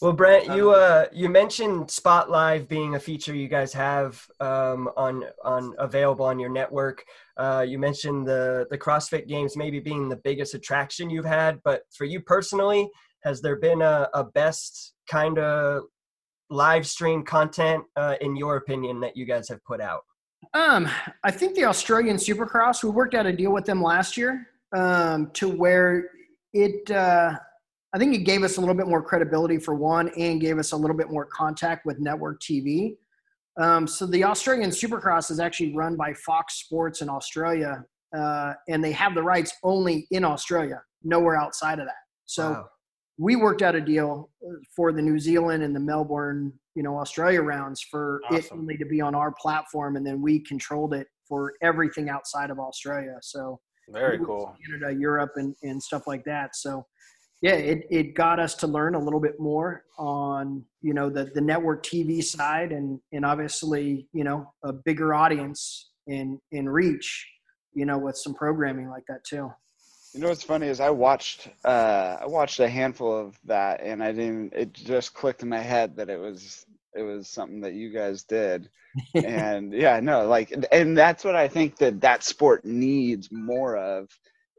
[0.00, 4.88] Well, Brent, you uh you mentioned Spot Live being a feature you guys have um,
[4.96, 7.04] on on available on your network.
[7.36, 11.82] Uh, you mentioned the the CrossFit Games maybe being the biggest attraction you've had, but
[11.92, 12.88] for you personally,
[13.24, 15.84] has there been a, a best kind of
[16.50, 20.02] live stream content uh, in your opinion that you guys have put out?
[20.52, 20.88] Um,
[21.24, 25.30] I think the Australian Supercross, we worked out a deal with them last year um,
[25.32, 26.10] to where
[26.52, 27.36] it, uh,
[27.94, 30.72] I think it gave us a little bit more credibility for one and gave us
[30.72, 32.96] a little bit more contact with network TV.
[33.58, 37.84] Um, so the Australian Supercross is actually run by Fox Sports in Australia,
[38.14, 41.94] uh, and they have the rights only in Australia, nowhere outside of that.
[42.26, 42.68] So Wow.
[43.18, 46.98] We worked out a deal uh, for the New Zealand and the Melbourne, you know,
[46.98, 51.06] Australia rounds for it only to be on our platform, and then we controlled it
[51.28, 53.16] for everything outside of Australia.
[53.22, 54.56] So Very cool.
[54.66, 56.56] Canada, Europe, and and stuff like that.
[56.56, 56.84] So
[57.42, 61.26] yeah, it it got us to learn a little bit more on you know the
[61.34, 67.26] the network TV side, and and obviously you know a bigger audience in in reach,
[67.74, 69.52] you know, with some programming like that too.
[70.14, 74.02] You know what's funny is I watched uh, I watched a handful of that and
[74.02, 77.74] I didn't it just clicked in my head that it was it was something that
[77.74, 78.70] you guys did.
[79.22, 84.08] And yeah no like and- that's what I think that that sport needs more of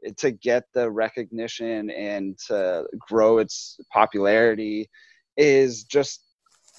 [0.04, 4.90] eh, to get the recognition and to grow its popularity
[5.36, 6.22] is just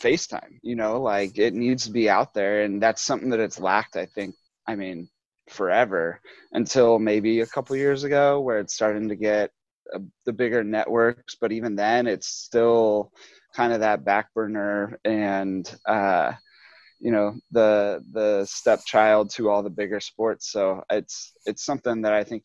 [0.01, 3.59] FaceTime you know like it needs to be out there and that's something that it's
[3.59, 4.35] lacked I think
[4.67, 5.09] I mean
[5.49, 6.19] forever
[6.53, 9.51] until maybe a couple years ago where it's starting to get
[9.93, 13.11] uh, the bigger networks but even then it's still
[13.55, 16.31] kind of that back burner and uh
[16.99, 20.51] you know the the stepchild to all the bigger sports.
[20.51, 22.43] So it's it's something that i think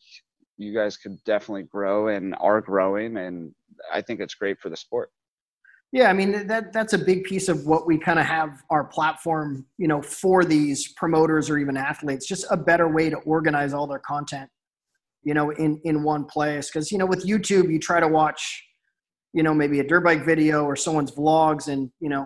[0.57, 3.53] you guys could definitely grow and are growing and
[3.91, 5.09] i think it's great for the sport
[5.93, 8.83] Yeah, I mean that that's a big piece of what we kind of have our
[8.83, 12.25] platform, you know, for these promoters or even athletes.
[12.25, 14.49] Just a better way to organize all their content,
[15.21, 16.67] you know, in in one place.
[16.67, 18.63] Because you know, with YouTube, you try to watch,
[19.33, 22.25] you know, maybe a dirt bike video or someone's vlogs, and you know,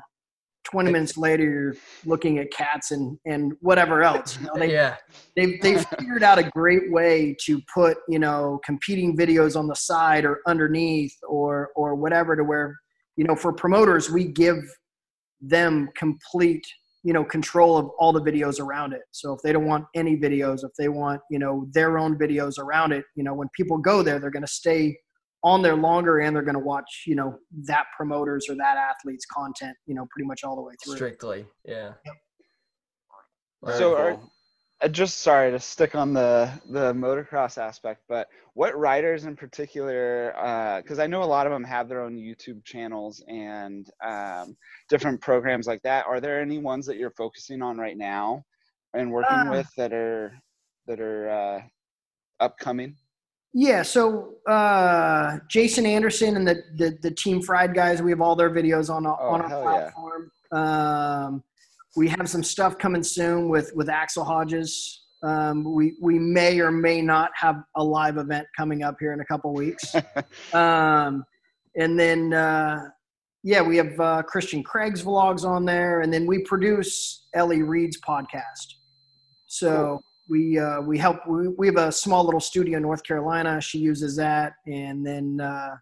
[0.64, 1.76] twenty minutes later you're
[2.06, 4.40] looking at cats and and whatever else.
[4.40, 4.96] You know, they yeah.
[5.36, 9.76] they've they've figured out a great way to put you know competing videos on the
[9.76, 12.78] side or underneath or or whatever to where
[13.18, 14.58] you know for promoters we give
[15.42, 16.66] them complete
[17.04, 20.18] you know control of all the videos around it so if they don't want any
[20.18, 23.78] videos if they want you know their own videos around it you know when people
[23.78, 24.98] go there they're going to stay
[25.44, 29.26] on there longer and they're going to watch you know that promoters or that athlete's
[29.26, 31.46] content you know pretty much all the way through Strictly.
[31.66, 31.92] Yeah.
[33.64, 34.06] Very So cool.
[34.24, 34.28] uh,
[34.92, 40.32] just sorry to stick on the the motocross aspect but what riders in particular
[40.84, 44.56] because i know a lot of them have their own youtube channels and um,
[44.88, 48.44] different programs like that are there any ones that you're focusing on right now
[48.94, 50.32] and working Uh, with that are
[50.86, 51.62] that are uh,
[52.40, 52.96] upcoming
[53.54, 58.36] Yeah, so uh, Jason Anderson and the, the the Team Fried guys, we have all
[58.36, 59.90] their videos on our- Oh, on our hell yeah.
[59.92, 60.32] platform.
[60.52, 61.44] Um,
[61.98, 65.06] we have some stuff coming soon with with Axell Hodges.
[65.24, 69.20] Um, we we may or may not have a live event coming up here in
[69.20, 69.96] a couple weeks.
[70.54, 71.26] um,
[71.76, 72.84] and then uh,
[73.44, 78.00] yeah, we have uh, Christian Craig's vlogs on there, and then we produce Ellie Reed's
[78.00, 78.76] podcast.
[79.48, 81.18] So we uh, we help.
[81.28, 83.60] We, we have a small little studio in North Carolina.
[83.60, 85.76] She uses that, and then uh,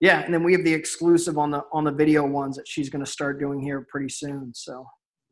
[0.00, 2.90] yeah, and then we have the exclusive on the on the video ones that she's
[2.90, 4.52] going to start doing here pretty soon.
[4.52, 4.84] So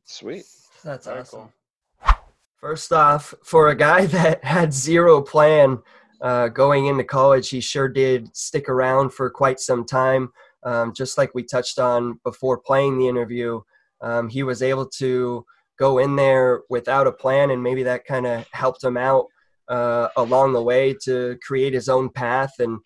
[0.07, 0.45] Sweet.
[0.85, 1.41] That's Very awesome.
[1.41, 2.17] cool.
[2.61, 5.79] First off, for a guy that had zero plan
[6.23, 10.33] uh, going into college, he sure did stick around for quite some time.
[10.63, 13.61] Um, just like we touched on before playing the interview,
[14.01, 15.45] um, he was able to
[15.79, 19.27] go in there without a plan, and maybe that kind of helped him out
[19.69, 22.55] uh, along the way to create his own path.
[22.59, 22.79] And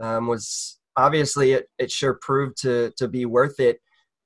[0.00, 3.80] um, was obviously it, it sure proved to to be worth it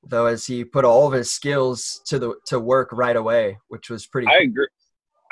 [0.08, 3.90] though as he put all of his skills to the to work right away which
[3.90, 4.66] was pretty I agree.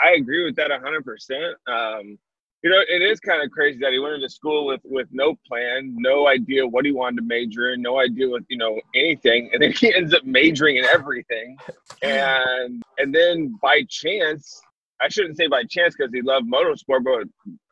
[0.03, 1.57] I agree with that hundred percent.
[1.67, 2.19] Um,
[2.63, 5.35] you know, it is kind of crazy that he went into school with with no
[5.47, 9.51] plan, no idea what he wanted to major in, no idea with you know anything,
[9.53, 11.57] and then he ends up majoring in everything,
[12.03, 14.61] and and then by chance,
[15.01, 17.29] I shouldn't say by chance because he loved motorsport, but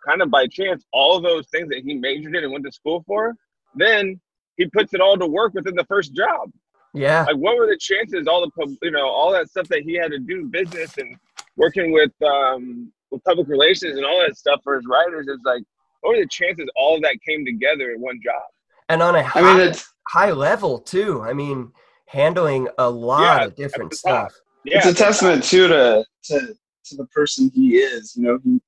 [0.06, 2.72] kind of by chance, all of those things that he majored in and went to
[2.72, 3.34] school for,
[3.74, 4.20] then
[4.56, 6.50] he puts it all to work within the first job
[6.94, 9.83] yeah like what were the chances all the pub- you know all that stuff that
[9.83, 11.16] he had to do business and
[11.57, 15.62] working with um with public relations and all that stuff for his writers is like
[16.00, 18.42] what were the chances all of that came together in one job
[18.88, 21.72] and on a high, I mean, it's high level too i mean
[22.07, 24.31] handling a lot Yeah, of different at the top.
[24.33, 26.55] stuff yeah it's a testament too to to
[26.90, 28.14] to the person he is.
[28.16, 28.61] You know, he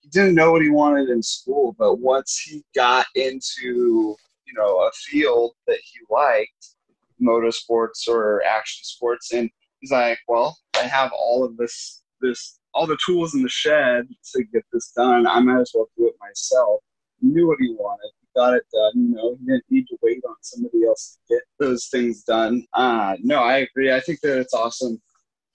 [0.00, 4.16] he didn't know what he wanted in school, but once he got into
[4.46, 6.74] you know a field that he liked,
[7.22, 12.86] motorsports or action sports, and he's like, well, I have all of this this all
[12.86, 15.26] the tools in the shed to get this done.
[15.26, 16.80] I might as well do it myself.
[17.20, 18.10] He knew what he wanted.
[18.20, 18.92] He got it done.
[18.94, 22.64] You know, he didn't need to wait on somebody else to get those things done.
[22.72, 23.92] Uh, no, I agree.
[23.92, 25.00] I think that it's awesome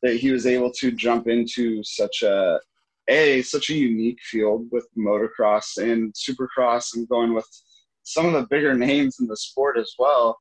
[0.02, 2.60] that he was able to jump into such a
[3.08, 7.48] a such a unique field with motocross and supercross and going with
[8.04, 10.38] some of the bigger names in the sport as well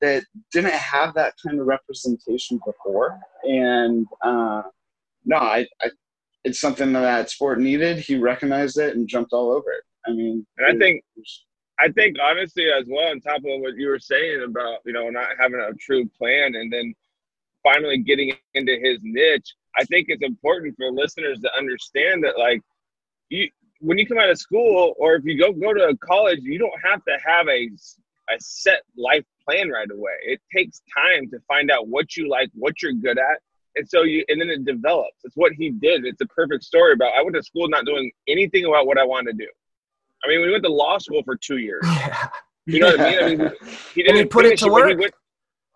[0.00, 3.18] that didn't have that kind of representation before.
[3.44, 4.62] And uh,
[5.24, 5.90] no I, I
[6.44, 7.98] it's something that sport needed.
[7.98, 9.84] He recognized it and jumped all over it.
[10.06, 11.44] I mean And I think- was-
[11.80, 15.10] I think honestly as well, on top of what you were saying about you know
[15.10, 16.92] not having a true plan and then
[17.62, 22.60] finally getting into his niche, I think it's important for listeners to understand that like
[23.28, 23.48] you
[23.80, 26.80] when you come out of school or if you go go to college, you don't
[26.82, 27.68] have to have a
[28.30, 30.12] a set life plan right away.
[30.24, 33.40] It takes time to find out what you like, what you're good at.
[33.76, 35.16] And so you and then it develops.
[35.24, 36.04] It's what he did.
[36.04, 39.04] It's a perfect story about I went to school not doing anything about what I
[39.04, 39.50] wanted to do.
[40.24, 41.82] I mean, we went to law school for two years.
[41.86, 42.28] yeah
[42.66, 43.18] You know what I mean?
[43.40, 43.52] I mean,
[43.94, 44.98] he didn't he put it to work.
[44.98, 45.14] went-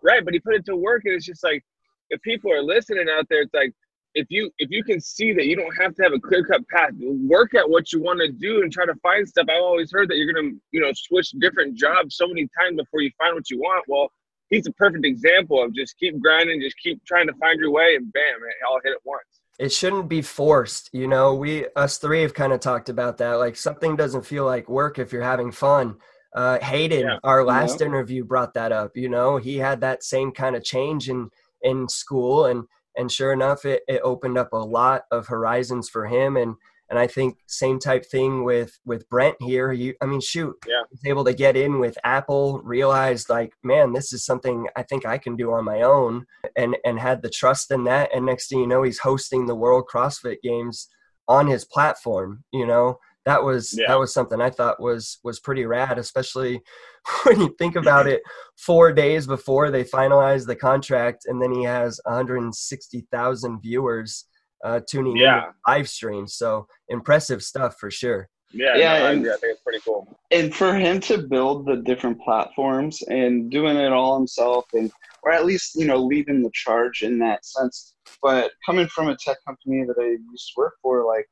[0.02, 1.64] right, but he put it to work, and it's just like
[2.10, 3.72] if people are listening out there, it's like
[4.14, 6.66] if you if you can see that you don't have to have a clear cut
[6.68, 9.46] path, work at what you want to do and try to find stuff.
[9.48, 13.00] I've always heard that you're gonna you know switch different jobs so many times before
[13.00, 13.84] you find what you want.
[13.88, 14.10] Well,
[14.50, 17.94] he's a perfect example of just keep grinding, just keep trying to find your way,
[17.96, 19.22] and bam, it all hit at once.
[19.58, 23.34] it shouldn't be forced you know we us three have kind of talked about that
[23.34, 25.94] like something doesn't feel like work if you're having fun
[26.34, 27.18] uh hayden Yeah.
[27.22, 31.10] our last interview brought that up you know he had that same kind of change
[31.10, 31.28] in
[31.62, 32.64] in school and
[32.96, 36.36] and sure enough it, it opened up a lot of horizons for him.
[36.36, 36.54] And
[36.90, 39.72] and i think same type thing with with brent here.
[39.72, 40.82] You i mean shoot Yeah.
[40.90, 45.06] he's able to get in with apple realized like man this is something i think
[45.06, 46.26] i can do on my own
[46.56, 48.10] and and had the trust in that.
[48.14, 50.88] And next thing you know he's hosting the world crossfit games
[51.28, 53.88] on his platform you know that was Yeah.
[53.88, 56.60] that was something i thought was was pretty rad especially
[57.24, 58.22] when you think about it
[58.56, 64.24] four days before they finalize the contract and then he has 160000 viewers
[64.64, 65.40] uh tuning in Yeah.
[65.40, 69.52] to live stream so impressive stuff for sure Yeah, Yeah, no, I and- I think
[69.54, 70.06] it's pretty cool.
[70.30, 74.90] and for him to build the different platforms and doing it all himself and
[75.22, 79.16] or at least you know leading the charge in that sense but coming from a
[79.16, 81.26] tech company that i used to work for like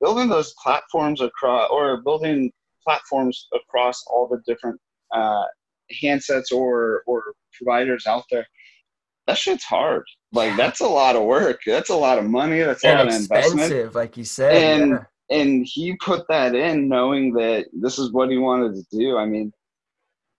[0.00, 2.50] building those platforms across or building
[2.82, 4.80] platforms across all the different
[5.12, 5.44] uh,
[6.02, 7.22] handsets or or
[7.58, 8.46] providers out there
[9.26, 12.84] that shit's hard like that's a lot of work that's a lot of money that's
[12.84, 15.38] a lot of investment expensive like you said And- yeah.
[15.38, 19.16] and he put that in knowing that this is what he wanted to do.
[19.16, 19.52] I mean,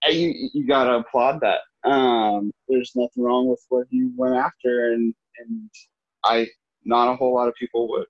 [0.08, 1.62] you you gotta applaud that.
[1.90, 5.70] Um, there's nothing wrong with what he went after, and and
[6.24, 6.48] I
[6.84, 8.06] not a whole lot of people would.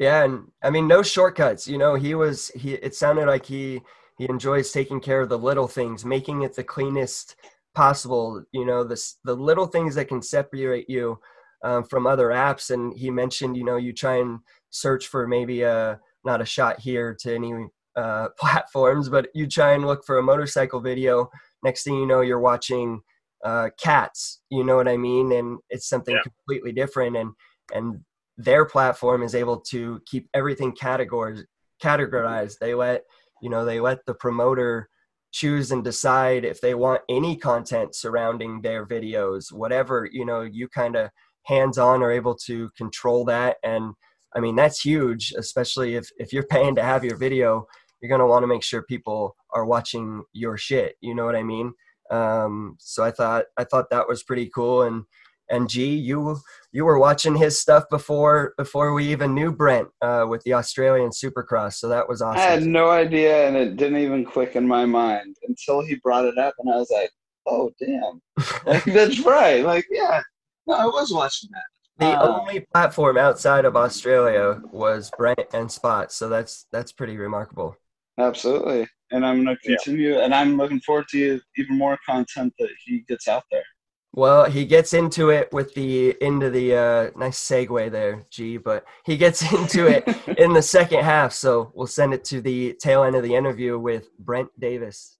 [0.00, 1.68] Yeah, and I mean, no shortcuts.
[1.68, 2.72] You know, he was he.
[2.74, 3.82] It sounded like he
[4.18, 7.36] he enjoys taking care of the little things, making it the cleanest
[7.74, 8.42] possible.
[8.52, 11.20] You know, the the little things that can separate you
[11.64, 12.70] um, from other apps.
[12.70, 14.40] And he mentioned, you know, you try and
[14.70, 17.52] search for maybe a not a shot here to any
[17.96, 21.30] uh, platforms, but you try and look for a motorcycle video.
[21.62, 23.02] Next thing you know, you're watching
[23.44, 24.40] uh, cats.
[24.50, 25.32] You know what I mean?
[25.32, 26.22] And it's something Yeah.
[26.22, 27.16] completely different.
[27.18, 27.32] And
[27.74, 28.00] and
[28.44, 31.44] their platform is able to keep everything categorized.
[31.82, 32.58] Categorized.
[32.60, 33.02] They let
[33.40, 34.88] you know they let the promoter
[35.32, 40.68] choose and decide if they want any content surrounding their videos whatever you know you
[40.68, 41.08] kind of
[41.44, 43.94] hands on are able to control that and
[44.34, 47.64] i mean that's huge especially if if you're paying to have your video
[48.00, 51.36] you're going to want to make sure people are watching your shit you know what
[51.36, 51.72] i mean
[52.10, 55.04] um so i thought i thought that was pretty cool and
[55.50, 56.38] and G, you
[56.72, 61.10] you were watching his stuff before before we even knew Brent uh, with the Australian
[61.10, 62.40] Supercross, so that was awesome.
[62.40, 66.24] I had no idea, and it didn't even click in my mind until he brought
[66.24, 67.10] it up, and I was like,
[67.46, 68.20] "Oh, damn,
[68.64, 70.22] like, that's right." Like, yeah,
[70.66, 71.62] no, I was watching that.
[71.98, 77.16] The Uh, only platform outside of Australia was Brent and Spot, so that's that's pretty
[77.16, 77.76] remarkable.
[78.18, 79.76] Absolutely, and I'm gonna Yeah.
[79.76, 83.64] continue, and I'm looking forward to even more content that he gets out there.
[84.12, 88.84] Well, he gets into it with the into the uh, nice segue there, G, but
[89.04, 90.04] he gets into it
[90.38, 93.78] in the second half, so we'll send it to the tail end of the interview
[93.78, 95.16] with Brent Davis.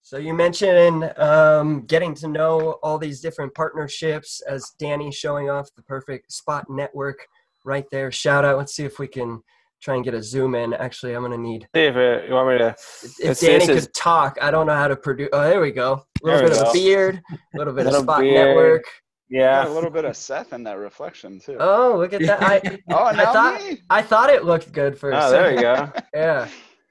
[0.00, 5.74] So you mentioned um, getting to know all these different partnerships as Danny showing off
[5.74, 7.26] the perfect spot network
[7.64, 8.10] right there.
[8.10, 8.56] Shout out.
[8.56, 9.42] Let's see if we can
[9.80, 10.74] try and get a zoom in.
[10.74, 12.68] Actually, I'm gonna need See if it, you want me to.
[12.70, 14.36] if This- Danny could is- talk.
[14.40, 15.28] I don't know how to produce.
[15.32, 15.92] Oh, there we go.
[16.22, 17.22] A little There bit we of a beard,
[17.54, 18.48] a little bit of Little spot beard.
[18.48, 18.82] network.
[18.82, 18.90] Got
[19.38, 19.68] Yeah.
[19.68, 21.56] a little bit of Seth in that reflection too.
[21.60, 22.42] Oh, look at that!
[22.42, 23.78] I oh, I now thought- me.
[23.90, 25.92] I thought it looked good for a Oh, there you go.
[26.14, 26.48] Yeah.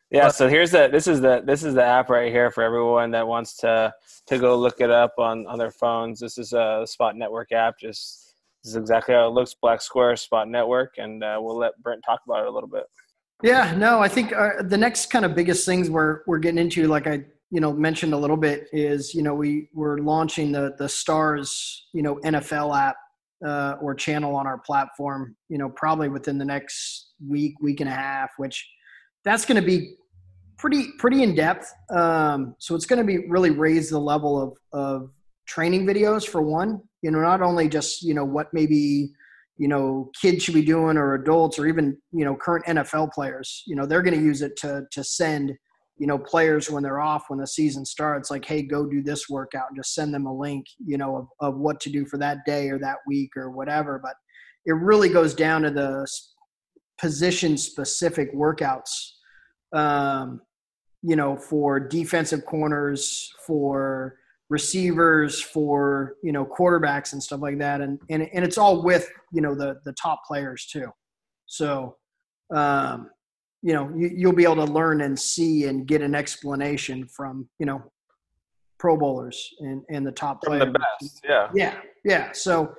[0.10, 3.12] Yeah, so here's the this is the this is the app right here for everyone
[3.12, 3.94] that wants to
[4.28, 6.22] to go look it up on on their phones.
[6.22, 7.78] This is a Spot Network app.
[7.78, 8.27] Just
[8.68, 9.56] this is exactly how it looks.
[9.62, 12.84] Black Square Spot Network, and uh, we'll let Brent talk about it a little bit.
[13.42, 16.88] Yeah, no, I think uh, the next kind of biggest things we're we're getting into,
[16.88, 20.76] like I you know mentioned a little bit, is you know we we're launching the
[20.78, 22.98] the Stars you know NFL app
[23.46, 25.38] uh, or channel on our platform.
[25.48, 28.68] You know, probably within the next week, week and a half, which
[29.24, 29.96] that's going to be
[30.58, 31.72] pretty pretty in depth.
[31.90, 35.12] Um, so it's going to be really raise the level of of
[35.46, 36.82] training videos for one.
[37.02, 39.12] You know, not only just you know what maybe
[39.58, 43.64] you know kids should be doing or adults or even you know current NFL players.
[43.68, 45.58] You know, they're going to use it to to send
[45.98, 49.30] you know players when they're off when the season starts like hey go do this
[49.30, 52.18] workout and just send them a link you know of, of what to do for
[52.18, 54.14] that day or that week or whatever but
[54.66, 56.08] it really goes down to the
[57.00, 59.12] position specific workouts
[59.74, 60.42] um,
[61.02, 64.18] you know for defensive corners for
[64.50, 67.82] receivers for you know quarterbacks and stuff like that.
[67.82, 70.88] And and, and it's all with you know the the top players too.
[71.46, 71.96] So
[72.54, 73.10] um,
[73.62, 77.50] you know you, you'll be able to learn and see and get an explanation from
[77.60, 77.84] you know
[78.80, 80.74] pro bowlers and and the top From players.
[80.74, 81.50] the best, yeah.
[81.54, 82.32] yeah yeah.
[82.32, 82.74] So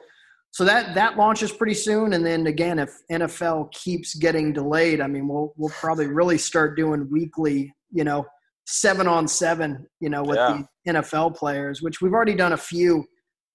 [0.50, 2.14] so that that launches pretty soon.
[2.14, 6.76] And then again if nfl keeps getting delayed i mean we'll we'll probably really start
[6.76, 8.24] doing weekly you know
[8.70, 10.62] seven on seven you know with Yeah.
[10.84, 13.04] the nfl players which we've already done a few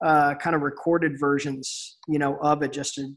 [0.04, 3.08] uh, kind of recorded versions you know of it just to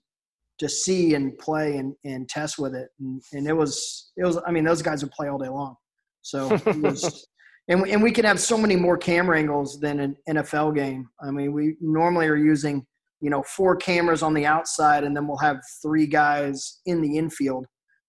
[0.60, 4.40] to see and play and, and test with it and, and it was it was
[4.46, 5.76] i mean those guys would play all day long
[6.22, 7.28] so it was
[7.68, 11.10] and we, and we can have so many more camera angles than an NFL game.
[11.22, 12.86] I mean, we normally are using
[13.20, 17.18] you know four cameras on the outside, and then we'll have three guys in the
[17.18, 17.66] infield,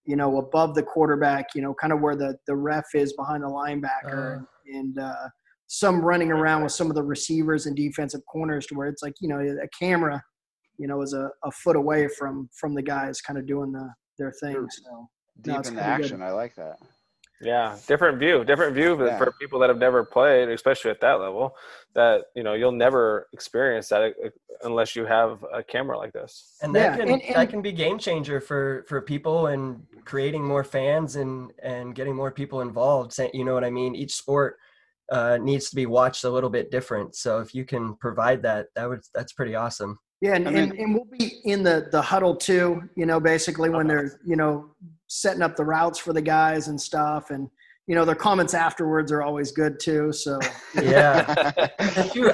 [0.08, 3.42] you know, above the quarterback, you know, kind of where the the ref is behind
[3.42, 5.28] the linebacker, and uh,
[5.66, 9.12] some running around with some of the receivers and defensive corners, to where it's like
[9.20, 10.22] you know a camera,
[10.78, 13.86] you know, is a, a foot away from from the guys kind of doing the
[14.18, 14.66] their thing.
[14.70, 15.08] So
[15.42, 16.04] Deep it's in the pretty good.
[16.04, 16.22] action.
[16.22, 16.78] I like that.
[17.40, 19.18] Yeah, different view, different view for- Yeah.
[19.18, 21.56] for people that have never played, especially at that level.
[21.94, 24.30] That you know you'll never experience that uh,
[24.64, 26.56] unless you have a camera like this.
[26.62, 29.84] and that Yeah, can and- and- that can be game changer for for people and
[30.04, 34.14] creating more fans and and getting more people involved you know what i mean each
[34.16, 34.56] sport
[35.12, 38.66] uh, needs to be watched a little bit different so if you can provide that
[38.74, 41.76] that would that's pretty awesome Yeah, and, I mean- and, and we'll be in the
[41.92, 42.66] the huddle too.
[43.00, 44.52] You know, basically when they're you know
[45.08, 47.48] setting up the routes for the guys and stuff, and
[47.86, 50.12] you know their comments afterwards are always good too.
[50.12, 50.38] So.
[50.80, 51.68] Yeah.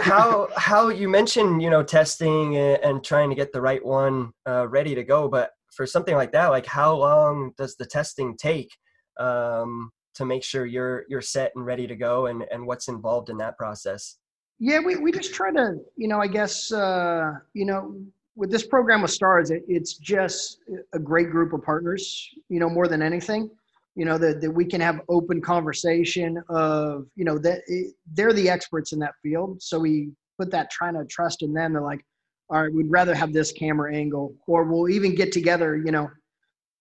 [0.00, 4.32] How how you mentioned you know testing and, and trying to get the right one
[4.46, 8.36] uh, ready to go but for something like that like how long does the testing
[8.36, 8.70] take
[9.18, 13.30] um, to make sure you're you're set and ready to go and and what's involved
[13.30, 14.16] in that process?
[14.58, 17.96] Yeah, we we just try to you know I guess uh, you know
[18.36, 20.58] with this program with stars it, it's just
[20.92, 23.50] a great group of partners you know more than anything.
[23.96, 27.60] You know that, that we can have open conversation of you know that
[28.12, 29.62] they're the experts in that field.
[29.62, 31.72] So we put that trying to trust in them.
[31.72, 32.04] They're like
[32.50, 36.10] all right we'd rather have this camera angle or we'll even get together you know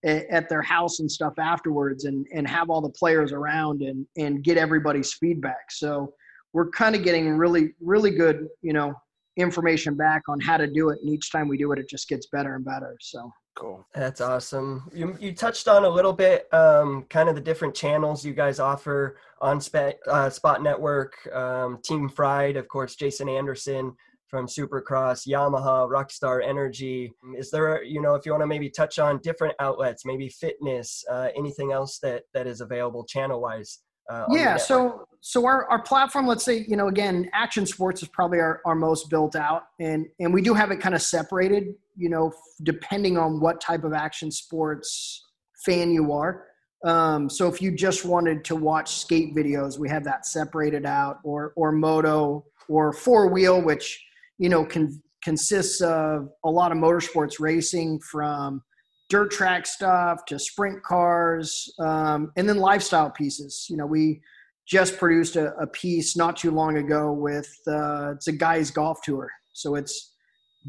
[0.04, 4.44] at their house and stuff afterwards and and have all the players around and and
[4.44, 5.72] get everybody's feedback.
[5.72, 6.14] So
[6.52, 8.94] we're kind of getting really really good you know
[9.38, 12.08] information back on how to do it and each time we do it it just
[12.08, 13.32] gets better and better so.
[13.56, 13.86] Cool.
[13.94, 14.90] That's awesome.
[14.96, 18.60] You, you touched on a little bit um, kind of the different channels you guys
[18.60, 23.96] offer on Sp- uh, spot network um, team fried of course jason anderson
[24.28, 27.14] from supercross yamaha rockstar energy.
[27.38, 31.04] Is there you know if you want to maybe touch on different outlets maybe fitness
[31.12, 33.80] uh, anything else that that is available channel wise
[34.10, 38.10] uh, yeah so so our, our platform let's say you know again action sports is
[38.10, 41.76] probably our, our most built out and and we do have it kind of separated
[41.96, 42.32] you know
[42.64, 45.24] depending on what type of action sports
[45.66, 46.46] fan you are.
[46.86, 51.20] Um, so if you just wanted to watch skate videos we have that separated out
[51.24, 54.04] or or moto or four wheel which
[54.38, 58.62] you know can consists of a lot of motorsports racing from
[59.10, 63.68] dirt track stuff to sprint cars, um, and then lifestyle pieces.
[63.70, 64.22] You know, we
[64.68, 69.02] just produced a, a piece not too long ago with uh, it's a guys golf
[69.02, 69.30] tour.
[69.54, 70.14] So it's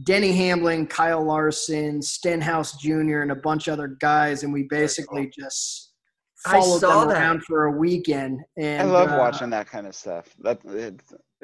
[0.02, 5.30] Denny Hamlin, Kyle Larson, Stenhouse Jr., and a bunch of other guys, and we basically
[5.38, 5.92] just
[6.44, 7.16] followed them that.
[7.16, 8.40] around for a weekend.
[8.58, 10.34] And I love uh, watching that kind of stuff.
[10.40, 10.60] That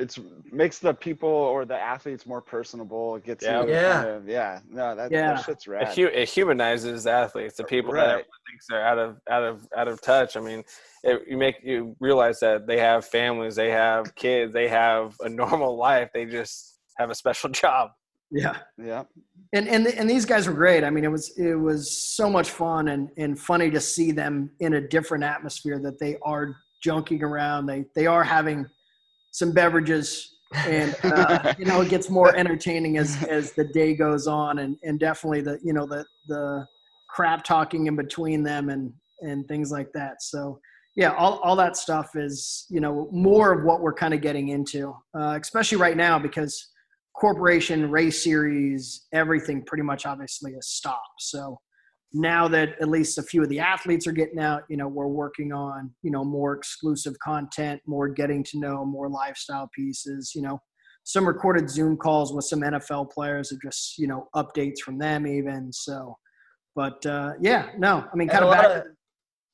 [0.01, 0.19] it's
[0.51, 3.17] makes the people or the athletes more personable.
[3.17, 4.61] It gets yeah, yeah, kind of, yeah.
[4.69, 5.35] No, that, yeah.
[5.35, 5.89] that shit's rad.
[5.89, 8.01] It, hu- it humanizes athletes, the people right.
[8.01, 10.37] that everyone thinks they're out of out of out of touch.
[10.37, 10.65] I mean,
[11.05, 15.29] it, you make you realize that they have families, they have kids, they have a
[15.29, 16.09] normal life.
[16.15, 17.91] They just have a special job.
[18.31, 19.05] Yeah, yeah.
[19.53, 20.85] And and and these guys were great.
[20.85, 24.51] I mean, it was it was so much fun and and funny to see them
[24.61, 25.79] in a different atmosphere.
[25.79, 27.67] That they are junking around.
[27.67, 28.67] They they are having
[29.31, 34.27] some beverages and uh, you know it gets more entertaining as as the day goes
[34.27, 36.67] on and and definitely the you know the the
[37.09, 40.23] crap talking in between them and and things like that.
[40.23, 40.61] So
[40.97, 44.49] yeah all, all that stuff is you know more of what we're kind of getting
[44.49, 46.69] into uh, especially right now because
[47.17, 51.21] corporation race series everything pretty much obviously has stopped.
[51.21, 51.61] So
[52.13, 55.07] now that at least a few of the athletes are getting out, you know, we're
[55.07, 60.43] working on, you know, more exclusive content, more getting to know, more lifestyle pieces, you
[60.43, 60.59] know,
[61.05, 65.27] some recorded Zoom calls with some NFL players of just, you know, updates from them
[65.27, 65.73] even.
[65.73, 66.17] So,
[66.75, 68.65] but uh, yeah, no, I mean, kind of back.
[68.67, 68.83] Of,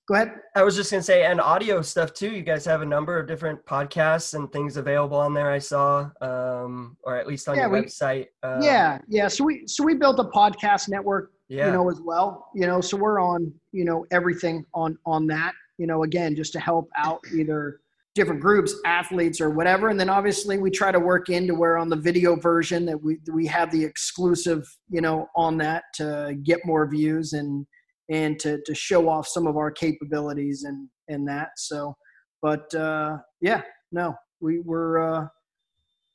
[0.09, 0.33] go ahead.
[0.55, 2.31] I was just gonna say, and audio stuff too.
[2.31, 5.51] You guys have a number of different podcasts and things available on there.
[5.51, 8.27] I saw, um, or at least on yeah, your we, website.
[8.43, 9.29] Um, yeah, yeah.
[9.29, 11.67] So we so we built a podcast network yeah.
[11.67, 12.49] you know, as well.
[12.55, 15.53] You know, so we're on, you know, everything on on that.
[15.79, 17.81] You know, again, just to help out either
[18.15, 19.91] different groups, athletes, or whatever.
[19.91, 23.19] And then obviously we try to work into where on the video version that we
[23.33, 27.67] we have the exclusive, you know, on that to get more views and
[28.11, 31.51] and to to show off some of our capabilities and and that.
[31.57, 31.97] So,
[32.43, 34.99] but uh, yeah, no, we were.
[35.01, 35.27] Uh,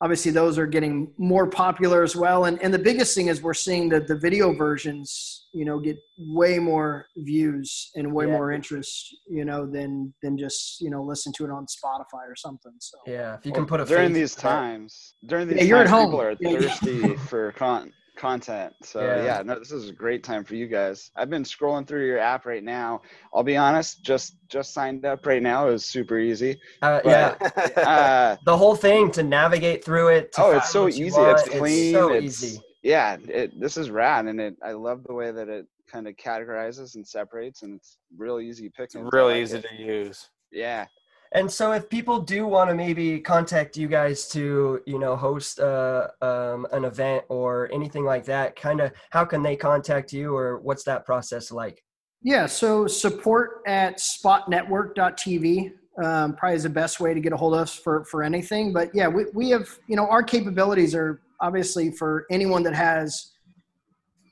[0.02, 2.46] obviously those are getting more popular as well.
[2.46, 5.98] And, and the biggest thing is we're seeing that the video versions you know get
[6.18, 8.32] way more views and way yeah.
[8.32, 12.36] more interest you know than than just you know listen to it on spotify or
[12.36, 12.74] something.
[12.80, 15.90] So yeah if you can put a during these times during these yeah, you're times,
[15.90, 16.06] at home.
[16.06, 17.92] people are thirsty for con-
[18.22, 18.74] content.
[18.84, 19.24] So yeah.
[19.24, 19.44] yeah.
[19.44, 21.10] no, this is a great time for you guys.
[21.16, 23.02] I've been scrolling through your app right now.
[23.34, 26.60] I'll be honest, just just signed up right now is super easy.
[26.84, 30.36] Uh, but, yeah, uh, the whole thing to navigate through it.
[30.38, 31.08] oh, it's so easy.
[31.08, 31.96] It's clean.
[31.96, 32.62] It's so it's, easy.
[32.84, 34.56] Yeah, it, this is rad, and it.
[34.64, 38.70] I love the way that it kind of categorizes and separates, and it's real easy
[38.70, 39.02] picking.
[39.02, 40.30] It's really easy to use.
[40.52, 40.86] Yeah,
[41.34, 45.60] and so, if people do want to maybe contact you guys to, you know, host
[45.60, 50.36] uh, um, an event or anything like that, kind of how can they contact you
[50.36, 51.84] or what's that process like?
[52.22, 55.72] Yeah, so support at spotnetwork.tv
[56.04, 58.74] um, probably is the best way to get a hold of us for, for anything.
[58.74, 63.32] But yeah, we, we have, you know, our capabilities are obviously for anyone that has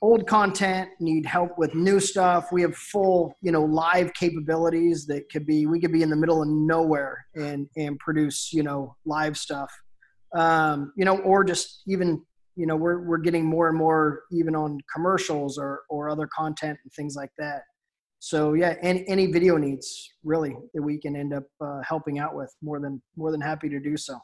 [0.02, 2.48] old content, need help with new stuff.
[2.52, 6.16] We have full, you know, live capabilities that could be we could be in the
[6.16, 9.70] middle of nowhere and and produce, you know, live stuff.
[10.34, 12.22] Um, you know, or just even,
[12.56, 16.78] you know, we're we're getting more and more even on commercials or or other content
[16.82, 17.62] and things like that.
[18.20, 22.34] So yeah, any any video needs really that we can end up uh, helping out
[22.34, 24.18] with more than more than happy to do so.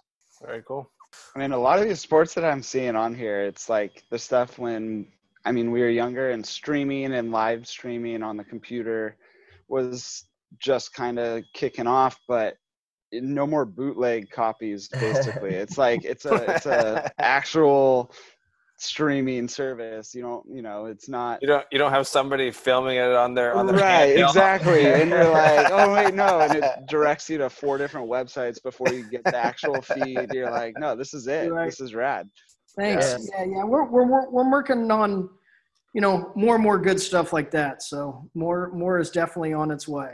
[0.44, 0.90] Very cool.
[1.34, 4.18] I mean, a lot of these sports that I'm seeing on here, it's like the
[4.18, 5.06] stuff when
[5.46, 9.16] I mean we were younger and streaming and live streaming on the computer
[9.68, 10.24] was
[10.58, 12.56] just kind of kicking off, but
[13.12, 14.88] no more bootleg copies.
[14.88, 18.12] Basically, it's like it's a it's a actual
[18.78, 20.16] streaming service.
[20.16, 21.40] You don't, you know, it's not.
[21.42, 25.10] You don't you don't have somebody filming it on their on their right exactly, and
[25.10, 29.08] you're like, oh wait, no, and it directs you to four different websites before you
[29.08, 30.32] get the actual feed.
[30.32, 31.52] You're like, no, this is it.
[31.52, 31.66] Right.
[31.66, 32.28] This is rad.
[32.76, 33.16] Thanks.
[33.32, 33.64] Yeah, yeah.
[33.64, 35.30] We're, we're, we're, we're working on,
[35.96, 37.82] you know, more and more good stuff like that.
[37.82, 40.12] So more, more is definitely on its way.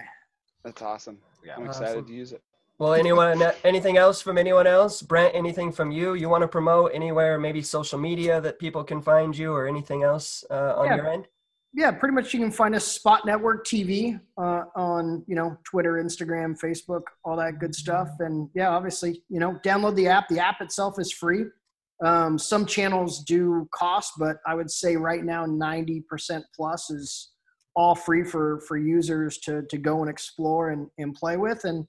[0.62, 1.18] That's awesome.
[1.44, 1.56] Yeah.
[1.56, 2.06] I'm excited Awesome.
[2.06, 2.40] to use it.
[2.78, 5.02] Well, anyone, anything else from anyone else?
[5.02, 6.14] Brent, anything from you?
[6.14, 10.04] You want to promote anywhere, maybe social media that people can find you, or anything
[10.04, 10.96] else uh, on Yeah.
[10.96, 11.26] your end?
[11.74, 15.94] Yeah, pretty much you can find us Spot Network TV uh, on, you know, Twitter,
[15.94, 18.08] Instagram, Facebook, all that good stuff.
[18.20, 20.28] And yeah, obviously, you know, download the app.
[20.28, 21.46] The app itself is free.
[22.04, 27.30] Um, some channels do cost, but I would say right now 90% plus is
[27.76, 31.64] all free for, for users to, to go and explore and, and play with.
[31.64, 31.86] And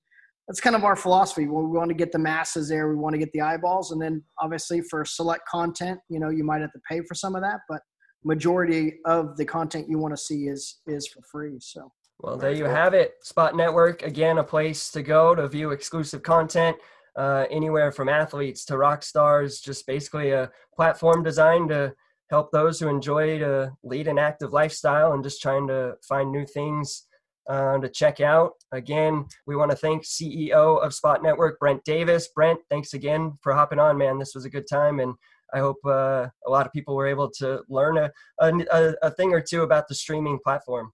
[0.48, 1.48] that's kind of our philosophy.
[1.48, 2.90] We want to get the masses there.
[2.90, 3.92] We want to get the eyeballs.
[3.92, 7.36] And then obviously for select content, you know, you might have to pay for some
[7.36, 7.82] of that, but
[8.24, 11.58] majority of the content you want to see is, is for free.
[11.60, 13.16] So Well, there you have it.
[13.22, 16.78] Spot Network, again, a place to go to view exclusive content,
[17.16, 21.94] uh, anywhere from athletes to rock stars, just basically a platform designed to
[22.30, 26.46] help those who enjoy to lead an active lifestyle and just trying to find new
[26.46, 27.08] things
[27.48, 28.54] uh, to check out.
[28.72, 32.30] Again, we want to thank CEO of Spot Network, Brent Davis.
[32.30, 34.18] Brent, thanks again for hopping on, man.
[34.18, 35.00] This was a good time.
[35.00, 35.14] And
[35.54, 39.34] I hope uh, a lot of people were able to learn a, a, a thing
[39.34, 40.92] or two about the streaming platform.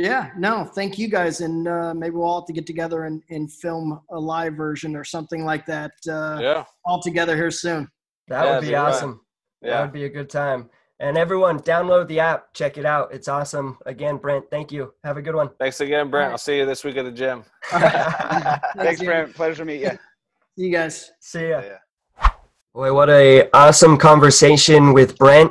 [0.00, 1.42] Yeah, no, thank you guys.
[1.42, 4.96] And uh, maybe we'll all have to get together and, and film a live version
[4.96, 6.64] or something like that uh, Yeah.
[6.86, 7.86] all together here soon.
[8.28, 8.80] That Yeah, would be be right.
[8.88, 9.20] awesome.
[9.62, 10.70] That would be a good time.
[11.00, 12.52] And everyone, download the app.
[12.54, 13.12] Check it out.
[13.12, 13.76] It's awesome.
[13.86, 14.92] Again, Brent, thank you.
[15.04, 15.50] Have a good one.
[15.58, 16.30] Thanks again, Brent.
[16.32, 17.44] I'll see you this week at the gym.
[17.70, 19.06] Thanks, Jim.
[19.06, 19.34] Brent.
[19.34, 19.90] Pleasure to meet you.
[20.58, 21.10] See you guys.
[21.20, 21.60] See ya.
[21.60, 22.28] Yeah.
[22.74, 25.50] Boy, what a awesome conversation with Brent,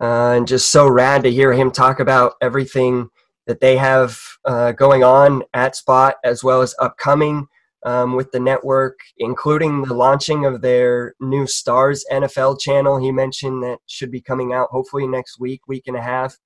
[0.00, 3.08] uh, and just so rad to hear him talk about everything
[3.50, 7.48] that they have uh, going on at Spot, as well as upcoming
[7.84, 12.98] um, with the network, including the launching of their new Stars NFL channel.
[12.98, 16.36] He mentioned that should be coming out hopefully next week, week and a half,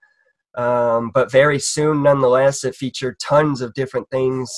[0.54, 2.64] um, but very soon, nonetheless.
[2.64, 4.50] It featured tons of different things,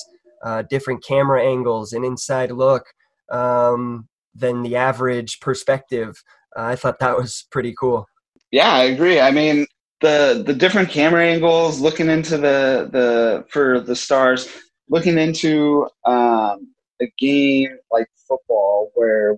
[0.45, 2.85] uh, different camera angles, an inside look.
[3.29, 6.23] Um, than the average perspective.
[6.57, 8.07] Uh, I thought that was pretty cool.
[8.51, 9.21] Yeah, I agree.
[9.21, 9.67] I mean,
[10.01, 14.49] the the different camera angles, looking into the the for the stars,
[14.89, 19.37] looking into um, a game like football, where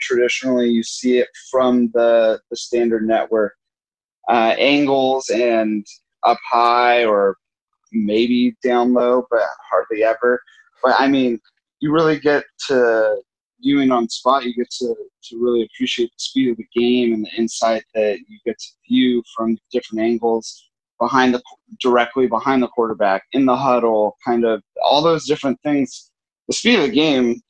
[0.00, 3.54] traditionally you see it from the the standard network
[4.28, 5.86] uh, angles and
[6.24, 7.36] up high or
[7.92, 10.40] maybe down low, but hardly ever.
[10.82, 11.40] But I mean,
[11.80, 13.16] you really get to
[13.62, 14.94] viewing on spot, you get to,
[15.24, 18.68] to really appreciate the speed of the game and the insight that you get to
[18.88, 21.42] view from different angles behind the
[21.80, 26.10] directly behind the quarterback in the huddle, kind of all those different things.
[26.48, 27.40] The speed of the game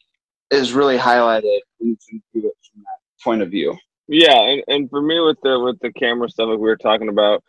[0.50, 3.76] is really highlighted when you can view it from that point of view.
[4.08, 7.08] Yeah, and, and for me with the with the camera stuff like we were talking
[7.08, 7.42] about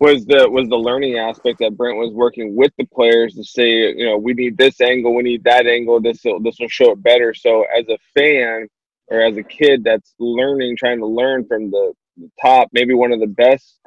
[0.00, 3.68] was the was the learning aspect that Brent was working with the players to say,
[3.94, 6.92] you know, we need this angle, we need that angle, this will this will show
[6.92, 7.32] it better.
[7.34, 8.68] So as a fan
[9.08, 13.12] or as a kid that's learning, trying to learn from the, the top, maybe one
[13.12, 13.78] of the best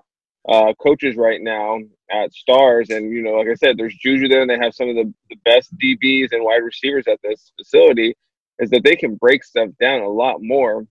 [0.47, 1.79] uh, coaches right now
[2.09, 4.89] at Stars, and you know, like I said, there's Juju there, and they have some
[4.89, 8.15] of the, the best DBs and wide receivers at this facility.
[8.59, 10.87] Is that they can break stuff down a lot more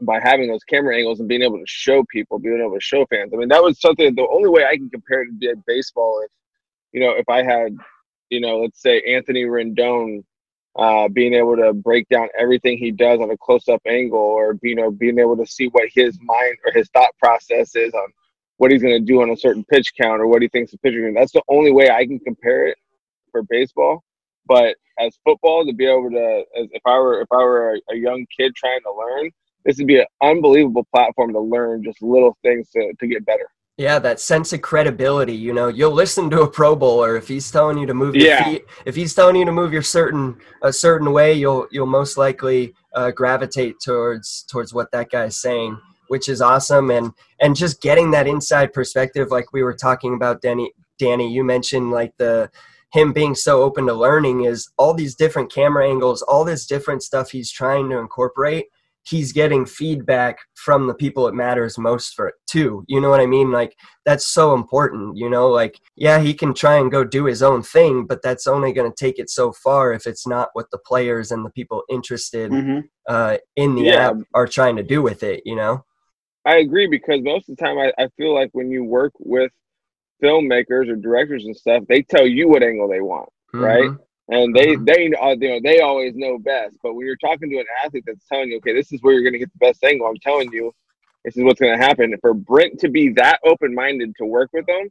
[0.00, 3.06] by having those camera angles and being able to show people, being able to show
[3.06, 3.32] fans.
[3.32, 4.14] I mean, that was something.
[4.14, 6.30] The only way I can compare it to be baseball, if
[6.92, 7.76] you know, if I had,
[8.30, 10.24] you know, let's say Anthony Rendon,
[10.76, 14.74] uh, being able to break down everything he does on a close-up angle, or you
[14.74, 18.08] know, being able to see what his mind or his thought process is on
[18.56, 20.78] what he's going to do on a certain pitch count or what he thinks the
[20.78, 21.10] pitcher.
[21.14, 22.76] That's the only way I can compare it
[23.32, 24.02] for baseball.
[24.46, 27.94] But as football, to be able to, as if I were if I were a,
[27.94, 29.30] a young kid trying to learn,
[29.64, 33.48] this would be an unbelievable platform to learn just little things to, to get better.
[33.76, 35.34] Yeah, that sense of credibility.
[35.34, 38.26] You know, you'll listen to a Pro Bowler if he's telling you to move your
[38.26, 38.44] Yeah.
[38.44, 38.64] feet.
[38.84, 42.74] If he's telling you to move your certain a certain way, you'll you'll most likely
[42.94, 46.90] uh, gravitate towards towards what that guy's saying, which is awesome.
[46.90, 50.72] And and just getting that inside perspective, like we were talking about, Danny.
[50.98, 52.50] Danny, you mentioned like the
[52.92, 57.02] him being so open to learning is all these different camera angles, all this different
[57.02, 58.66] stuff he's trying to incorporate.
[59.04, 63.26] He's getting feedback from the people it matters most for too you know what i
[63.26, 63.74] mean like
[64.04, 67.62] that's so important you know like yeah he can try and go do his own
[67.62, 70.78] thing but that's only going to take it so far if it's not what the
[70.78, 72.80] players and the people interested Mm-hmm.
[73.08, 74.08] uh, in the Yeah.
[74.08, 75.84] app are trying to do with it you know
[76.44, 79.52] I agree because most of the time I, I feel like when you work with
[80.22, 83.90] filmmakers or directors and stuff, they tell you what angle they want, right?
[84.30, 84.86] And they Mhm.
[84.86, 86.76] they uh, you know they always know best.
[86.82, 89.22] But when you're talking to an athlete that's telling you, okay, this is where you're
[89.22, 90.72] going to get the best angle, I'm telling you,
[91.24, 92.14] this is what's going to happen.
[92.20, 94.88] For Brent to be that open minded to work with them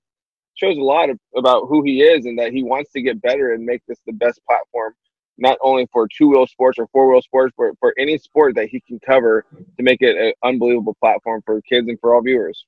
[0.55, 3.53] shows a lot of, about who he is and that he wants to get better
[3.53, 4.93] and make this the best platform,
[5.37, 8.67] not only for two wheel sports or four wheel sports, but for any sport that
[8.67, 9.45] he can cover
[9.77, 12.65] to make it an unbelievable platform for kids and for all viewers.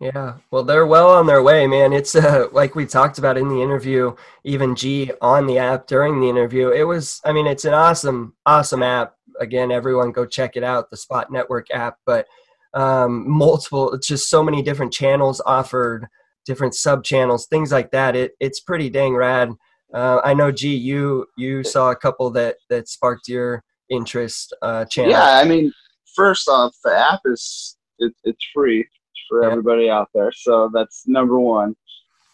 [0.00, 1.92] Yeah, well, they're well on their way, man.
[1.92, 6.20] It's uh, like we talked about in the interview, even G on the app during
[6.20, 6.68] the interview.
[6.68, 9.14] It was, I mean, it's an awesome, awesome app.
[9.40, 11.98] Again, everyone go check it out, the Spot Network app.
[12.06, 12.26] But
[12.74, 16.06] um, multiple, it's just so many different channels offered,
[16.46, 18.14] different sub channels, things like that.
[18.14, 19.52] It it's pretty dang rad.
[19.92, 24.54] Uh, I know, G, you you saw a couple that that sparked your interest.
[24.62, 25.10] Uh, channel.
[25.10, 25.72] Yeah, I mean,
[26.14, 28.86] first off, the app is it, it's free
[29.28, 29.50] for Yeah.
[29.50, 31.76] everybody out there, so that's number one.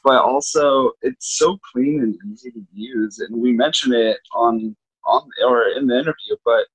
[0.04, 4.76] But also, it's so clean and easy to use, and we mentioned it on
[5.06, 6.36] on or in the interview.
[6.44, 6.66] But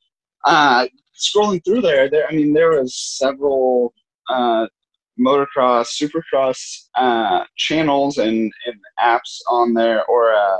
[0.45, 3.93] uh, scrolling through there, there I mean, there was several
[4.29, 4.67] uh,
[5.19, 10.57] motocross, supercross uh, channels and, and apps on there, or uh,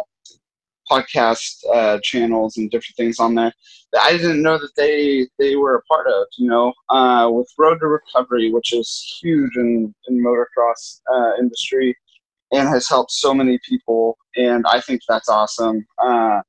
[0.89, 3.53] podcast uh, channels and different things on there
[3.93, 6.27] that I didn't know that they they were a part of.
[6.37, 11.95] You know, uh, with Road to Recovery, which is huge in in motocross uh, industry
[12.51, 15.85] and has helped so many people, and I think that's awesome.
[16.01, 16.41] Uh,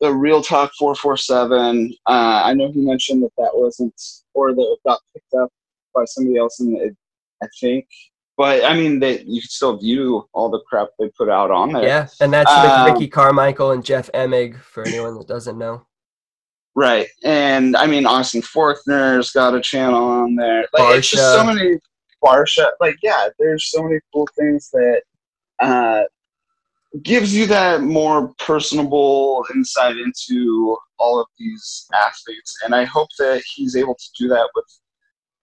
[0.00, 1.94] the Real Talk 447.
[2.06, 2.10] Uh,
[2.44, 3.94] I know he mentioned that that wasn't
[4.34, 5.50] or that it got picked up
[5.94, 6.94] by somebody else and
[7.42, 7.86] I think.
[8.36, 11.72] But I mean, they you can still view all the crap they put out on
[11.72, 11.84] there.
[11.84, 15.86] Yeah, and that's Um, with Ricky Carmichael and Jeff Emig for anyone that doesn't know.
[16.74, 17.08] Right.
[17.24, 20.66] And I mean Austin Forkner's got a channel on there.
[20.74, 21.78] Like it's just so many
[22.22, 25.00] Barcia like yeah, there's so many cool things that
[25.60, 26.02] uh
[27.02, 32.54] gives you that more personable insight into all of these athletes.
[32.64, 34.66] And I hope that he's able to do that with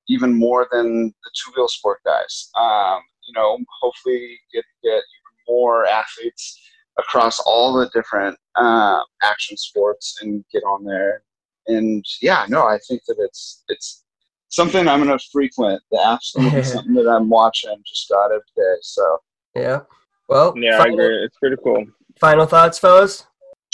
[0.09, 2.49] even more than the two wheel sport guys.
[2.55, 5.03] Um, you know, hopefully get get even
[5.47, 6.59] more athletes
[6.99, 11.23] across all the different uh, action sports and get on there.
[11.67, 14.03] And yeah, no, I think that it's it's
[14.49, 15.81] something I'm gonna frequent.
[15.91, 18.75] The app's gonna be something that I'm watching just about every day.
[18.81, 19.17] So
[19.55, 19.81] Yeah.
[20.29, 21.23] Well, Yeah, I agree.
[21.23, 21.85] It's pretty cool.
[22.19, 23.25] final thoughts, fellas?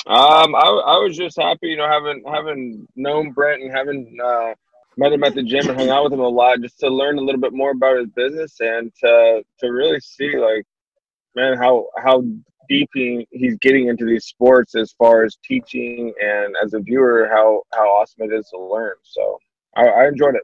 [0.07, 4.53] Um, I, I was just happy, you know, having having known Brent and having uh,
[4.99, 7.17] met him at the gym and hung out with him a lot, just to learn
[7.17, 10.65] a little bit more about his business and to to really see, like,
[11.35, 12.23] man, how how
[12.67, 17.27] deep he, he's getting into these sports as far as teaching and as a viewer,
[17.31, 18.93] how how awesome it is to learn.
[19.03, 19.39] So
[19.75, 20.43] I, I enjoyed it.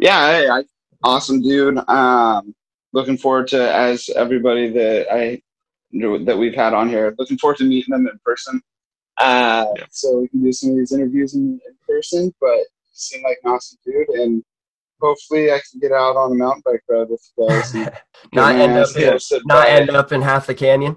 [0.00, 0.62] yeah, hey, I,
[1.02, 1.78] awesome dude.
[1.88, 2.54] Um,
[2.92, 5.42] looking forward to as everybody that I
[6.26, 7.14] that we've had on here.
[7.18, 8.60] Looking forward to meeting them in person.
[9.18, 9.84] Uh, Yeah.
[9.90, 12.32] so we can do some of these interviews in, in person.
[12.40, 12.60] But
[12.96, 14.42] you seem like an awesome dude, and
[15.00, 17.74] hopefully I can get out on a mountain bike ride with you guys.
[17.74, 17.92] And
[18.32, 20.96] not end up ass in, not end up in half the canyon.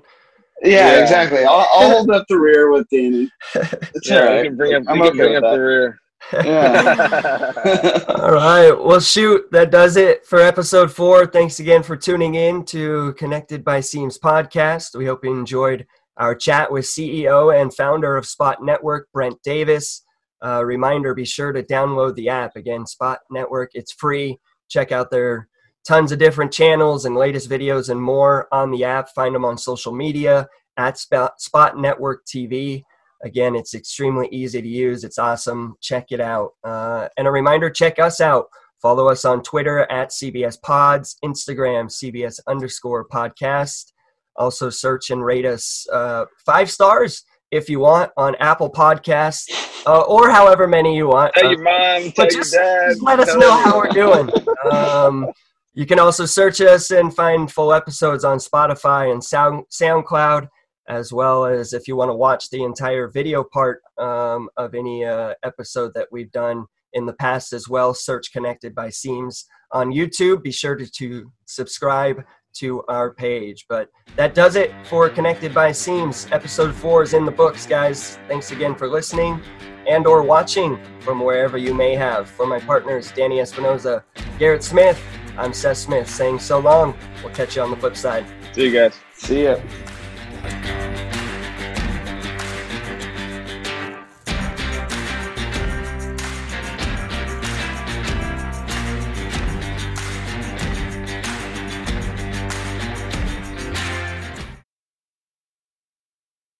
[0.62, 1.02] Yeah, Yeah.
[1.04, 1.44] exactly.
[1.46, 3.30] I'll, I'll hold up the rear with Danny.
[3.56, 4.44] It's Yeah, all you right.
[4.46, 5.52] can bring up, I'm you can okay bring up that.
[5.52, 6.00] the rear.
[6.34, 8.04] Yeah.
[8.22, 8.72] All right.
[8.72, 11.26] Well, shoot, that does it for episode four.
[11.26, 14.98] Thanks again for tuning in to Connected by Seams podcast.
[14.98, 15.88] We hope you enjoyed
[16.18, 20.04] our chat with CEO and founder of Spot Network, Brent Davis.
[20.44, 22.56] Uh, reminder be sure to download the app.
[22.56, 24.40] Again, Spot Network, it's free.
[24.70, 25.48] Check out their
[25.88, 29.10] tons of different channels and latest videos and more on the app.
[29.10, 32.84] Find them on social media at Spot, Network TV.
[33.24, 35.04] Again, it's extremely easy to use.
[35.04, 35.76] It's awesome.
[35.82, 36.52] Check it out.
[36.64, 38.48] Uh, and a reminder check us out.
[38.82, 43.92] Follow us on Twitter at CBS Pods, Instagram, CBS underscore podcast.
[44.38, 49.46] Also, search and rate us uh, five stars if you want on Apple Podcasts
[49.86, 51.34] uh, or however many you want.
[51.36, 52.90] Tell Uh, your mom, tell but your dad.
[52.90, 54.30] just let us know how we're doing.
[54.72, 55.28] Um,
[55.74, 60.48] you can also search us and find full episodes on Spotify and Sound SoundCloud,
[60.90, 65.06] as well as if you want to watch the entire video part um, of any
[65.06, 67.94] uh, episode that we've done in the past as well.
[67.94, 70.44] Search Connected by Seams on YouTube.
[70.44, 72.24] Be sure to, to subscribe
[72.56, 73.66] to our page.
[73.68, 76.28] But that does it for Connected by Seams.
[76.32, 78.18] Episode four is in the books, guys.
[78.28, 79.42] Thanks again for listening
[79.88, 82.30] and or watching from wherever you may have.
[82.30, 84.04] For my partners, Danny Espinoza,
[84.38, 85.02] Garrett Smith,
[85.38, 86.96] I'm Seth Smith saying so long.
[87.24, 88.26] We'll catch you on the flip side.
[88.54, 88.94] See you guys.
[89.16, 89.58] See ya.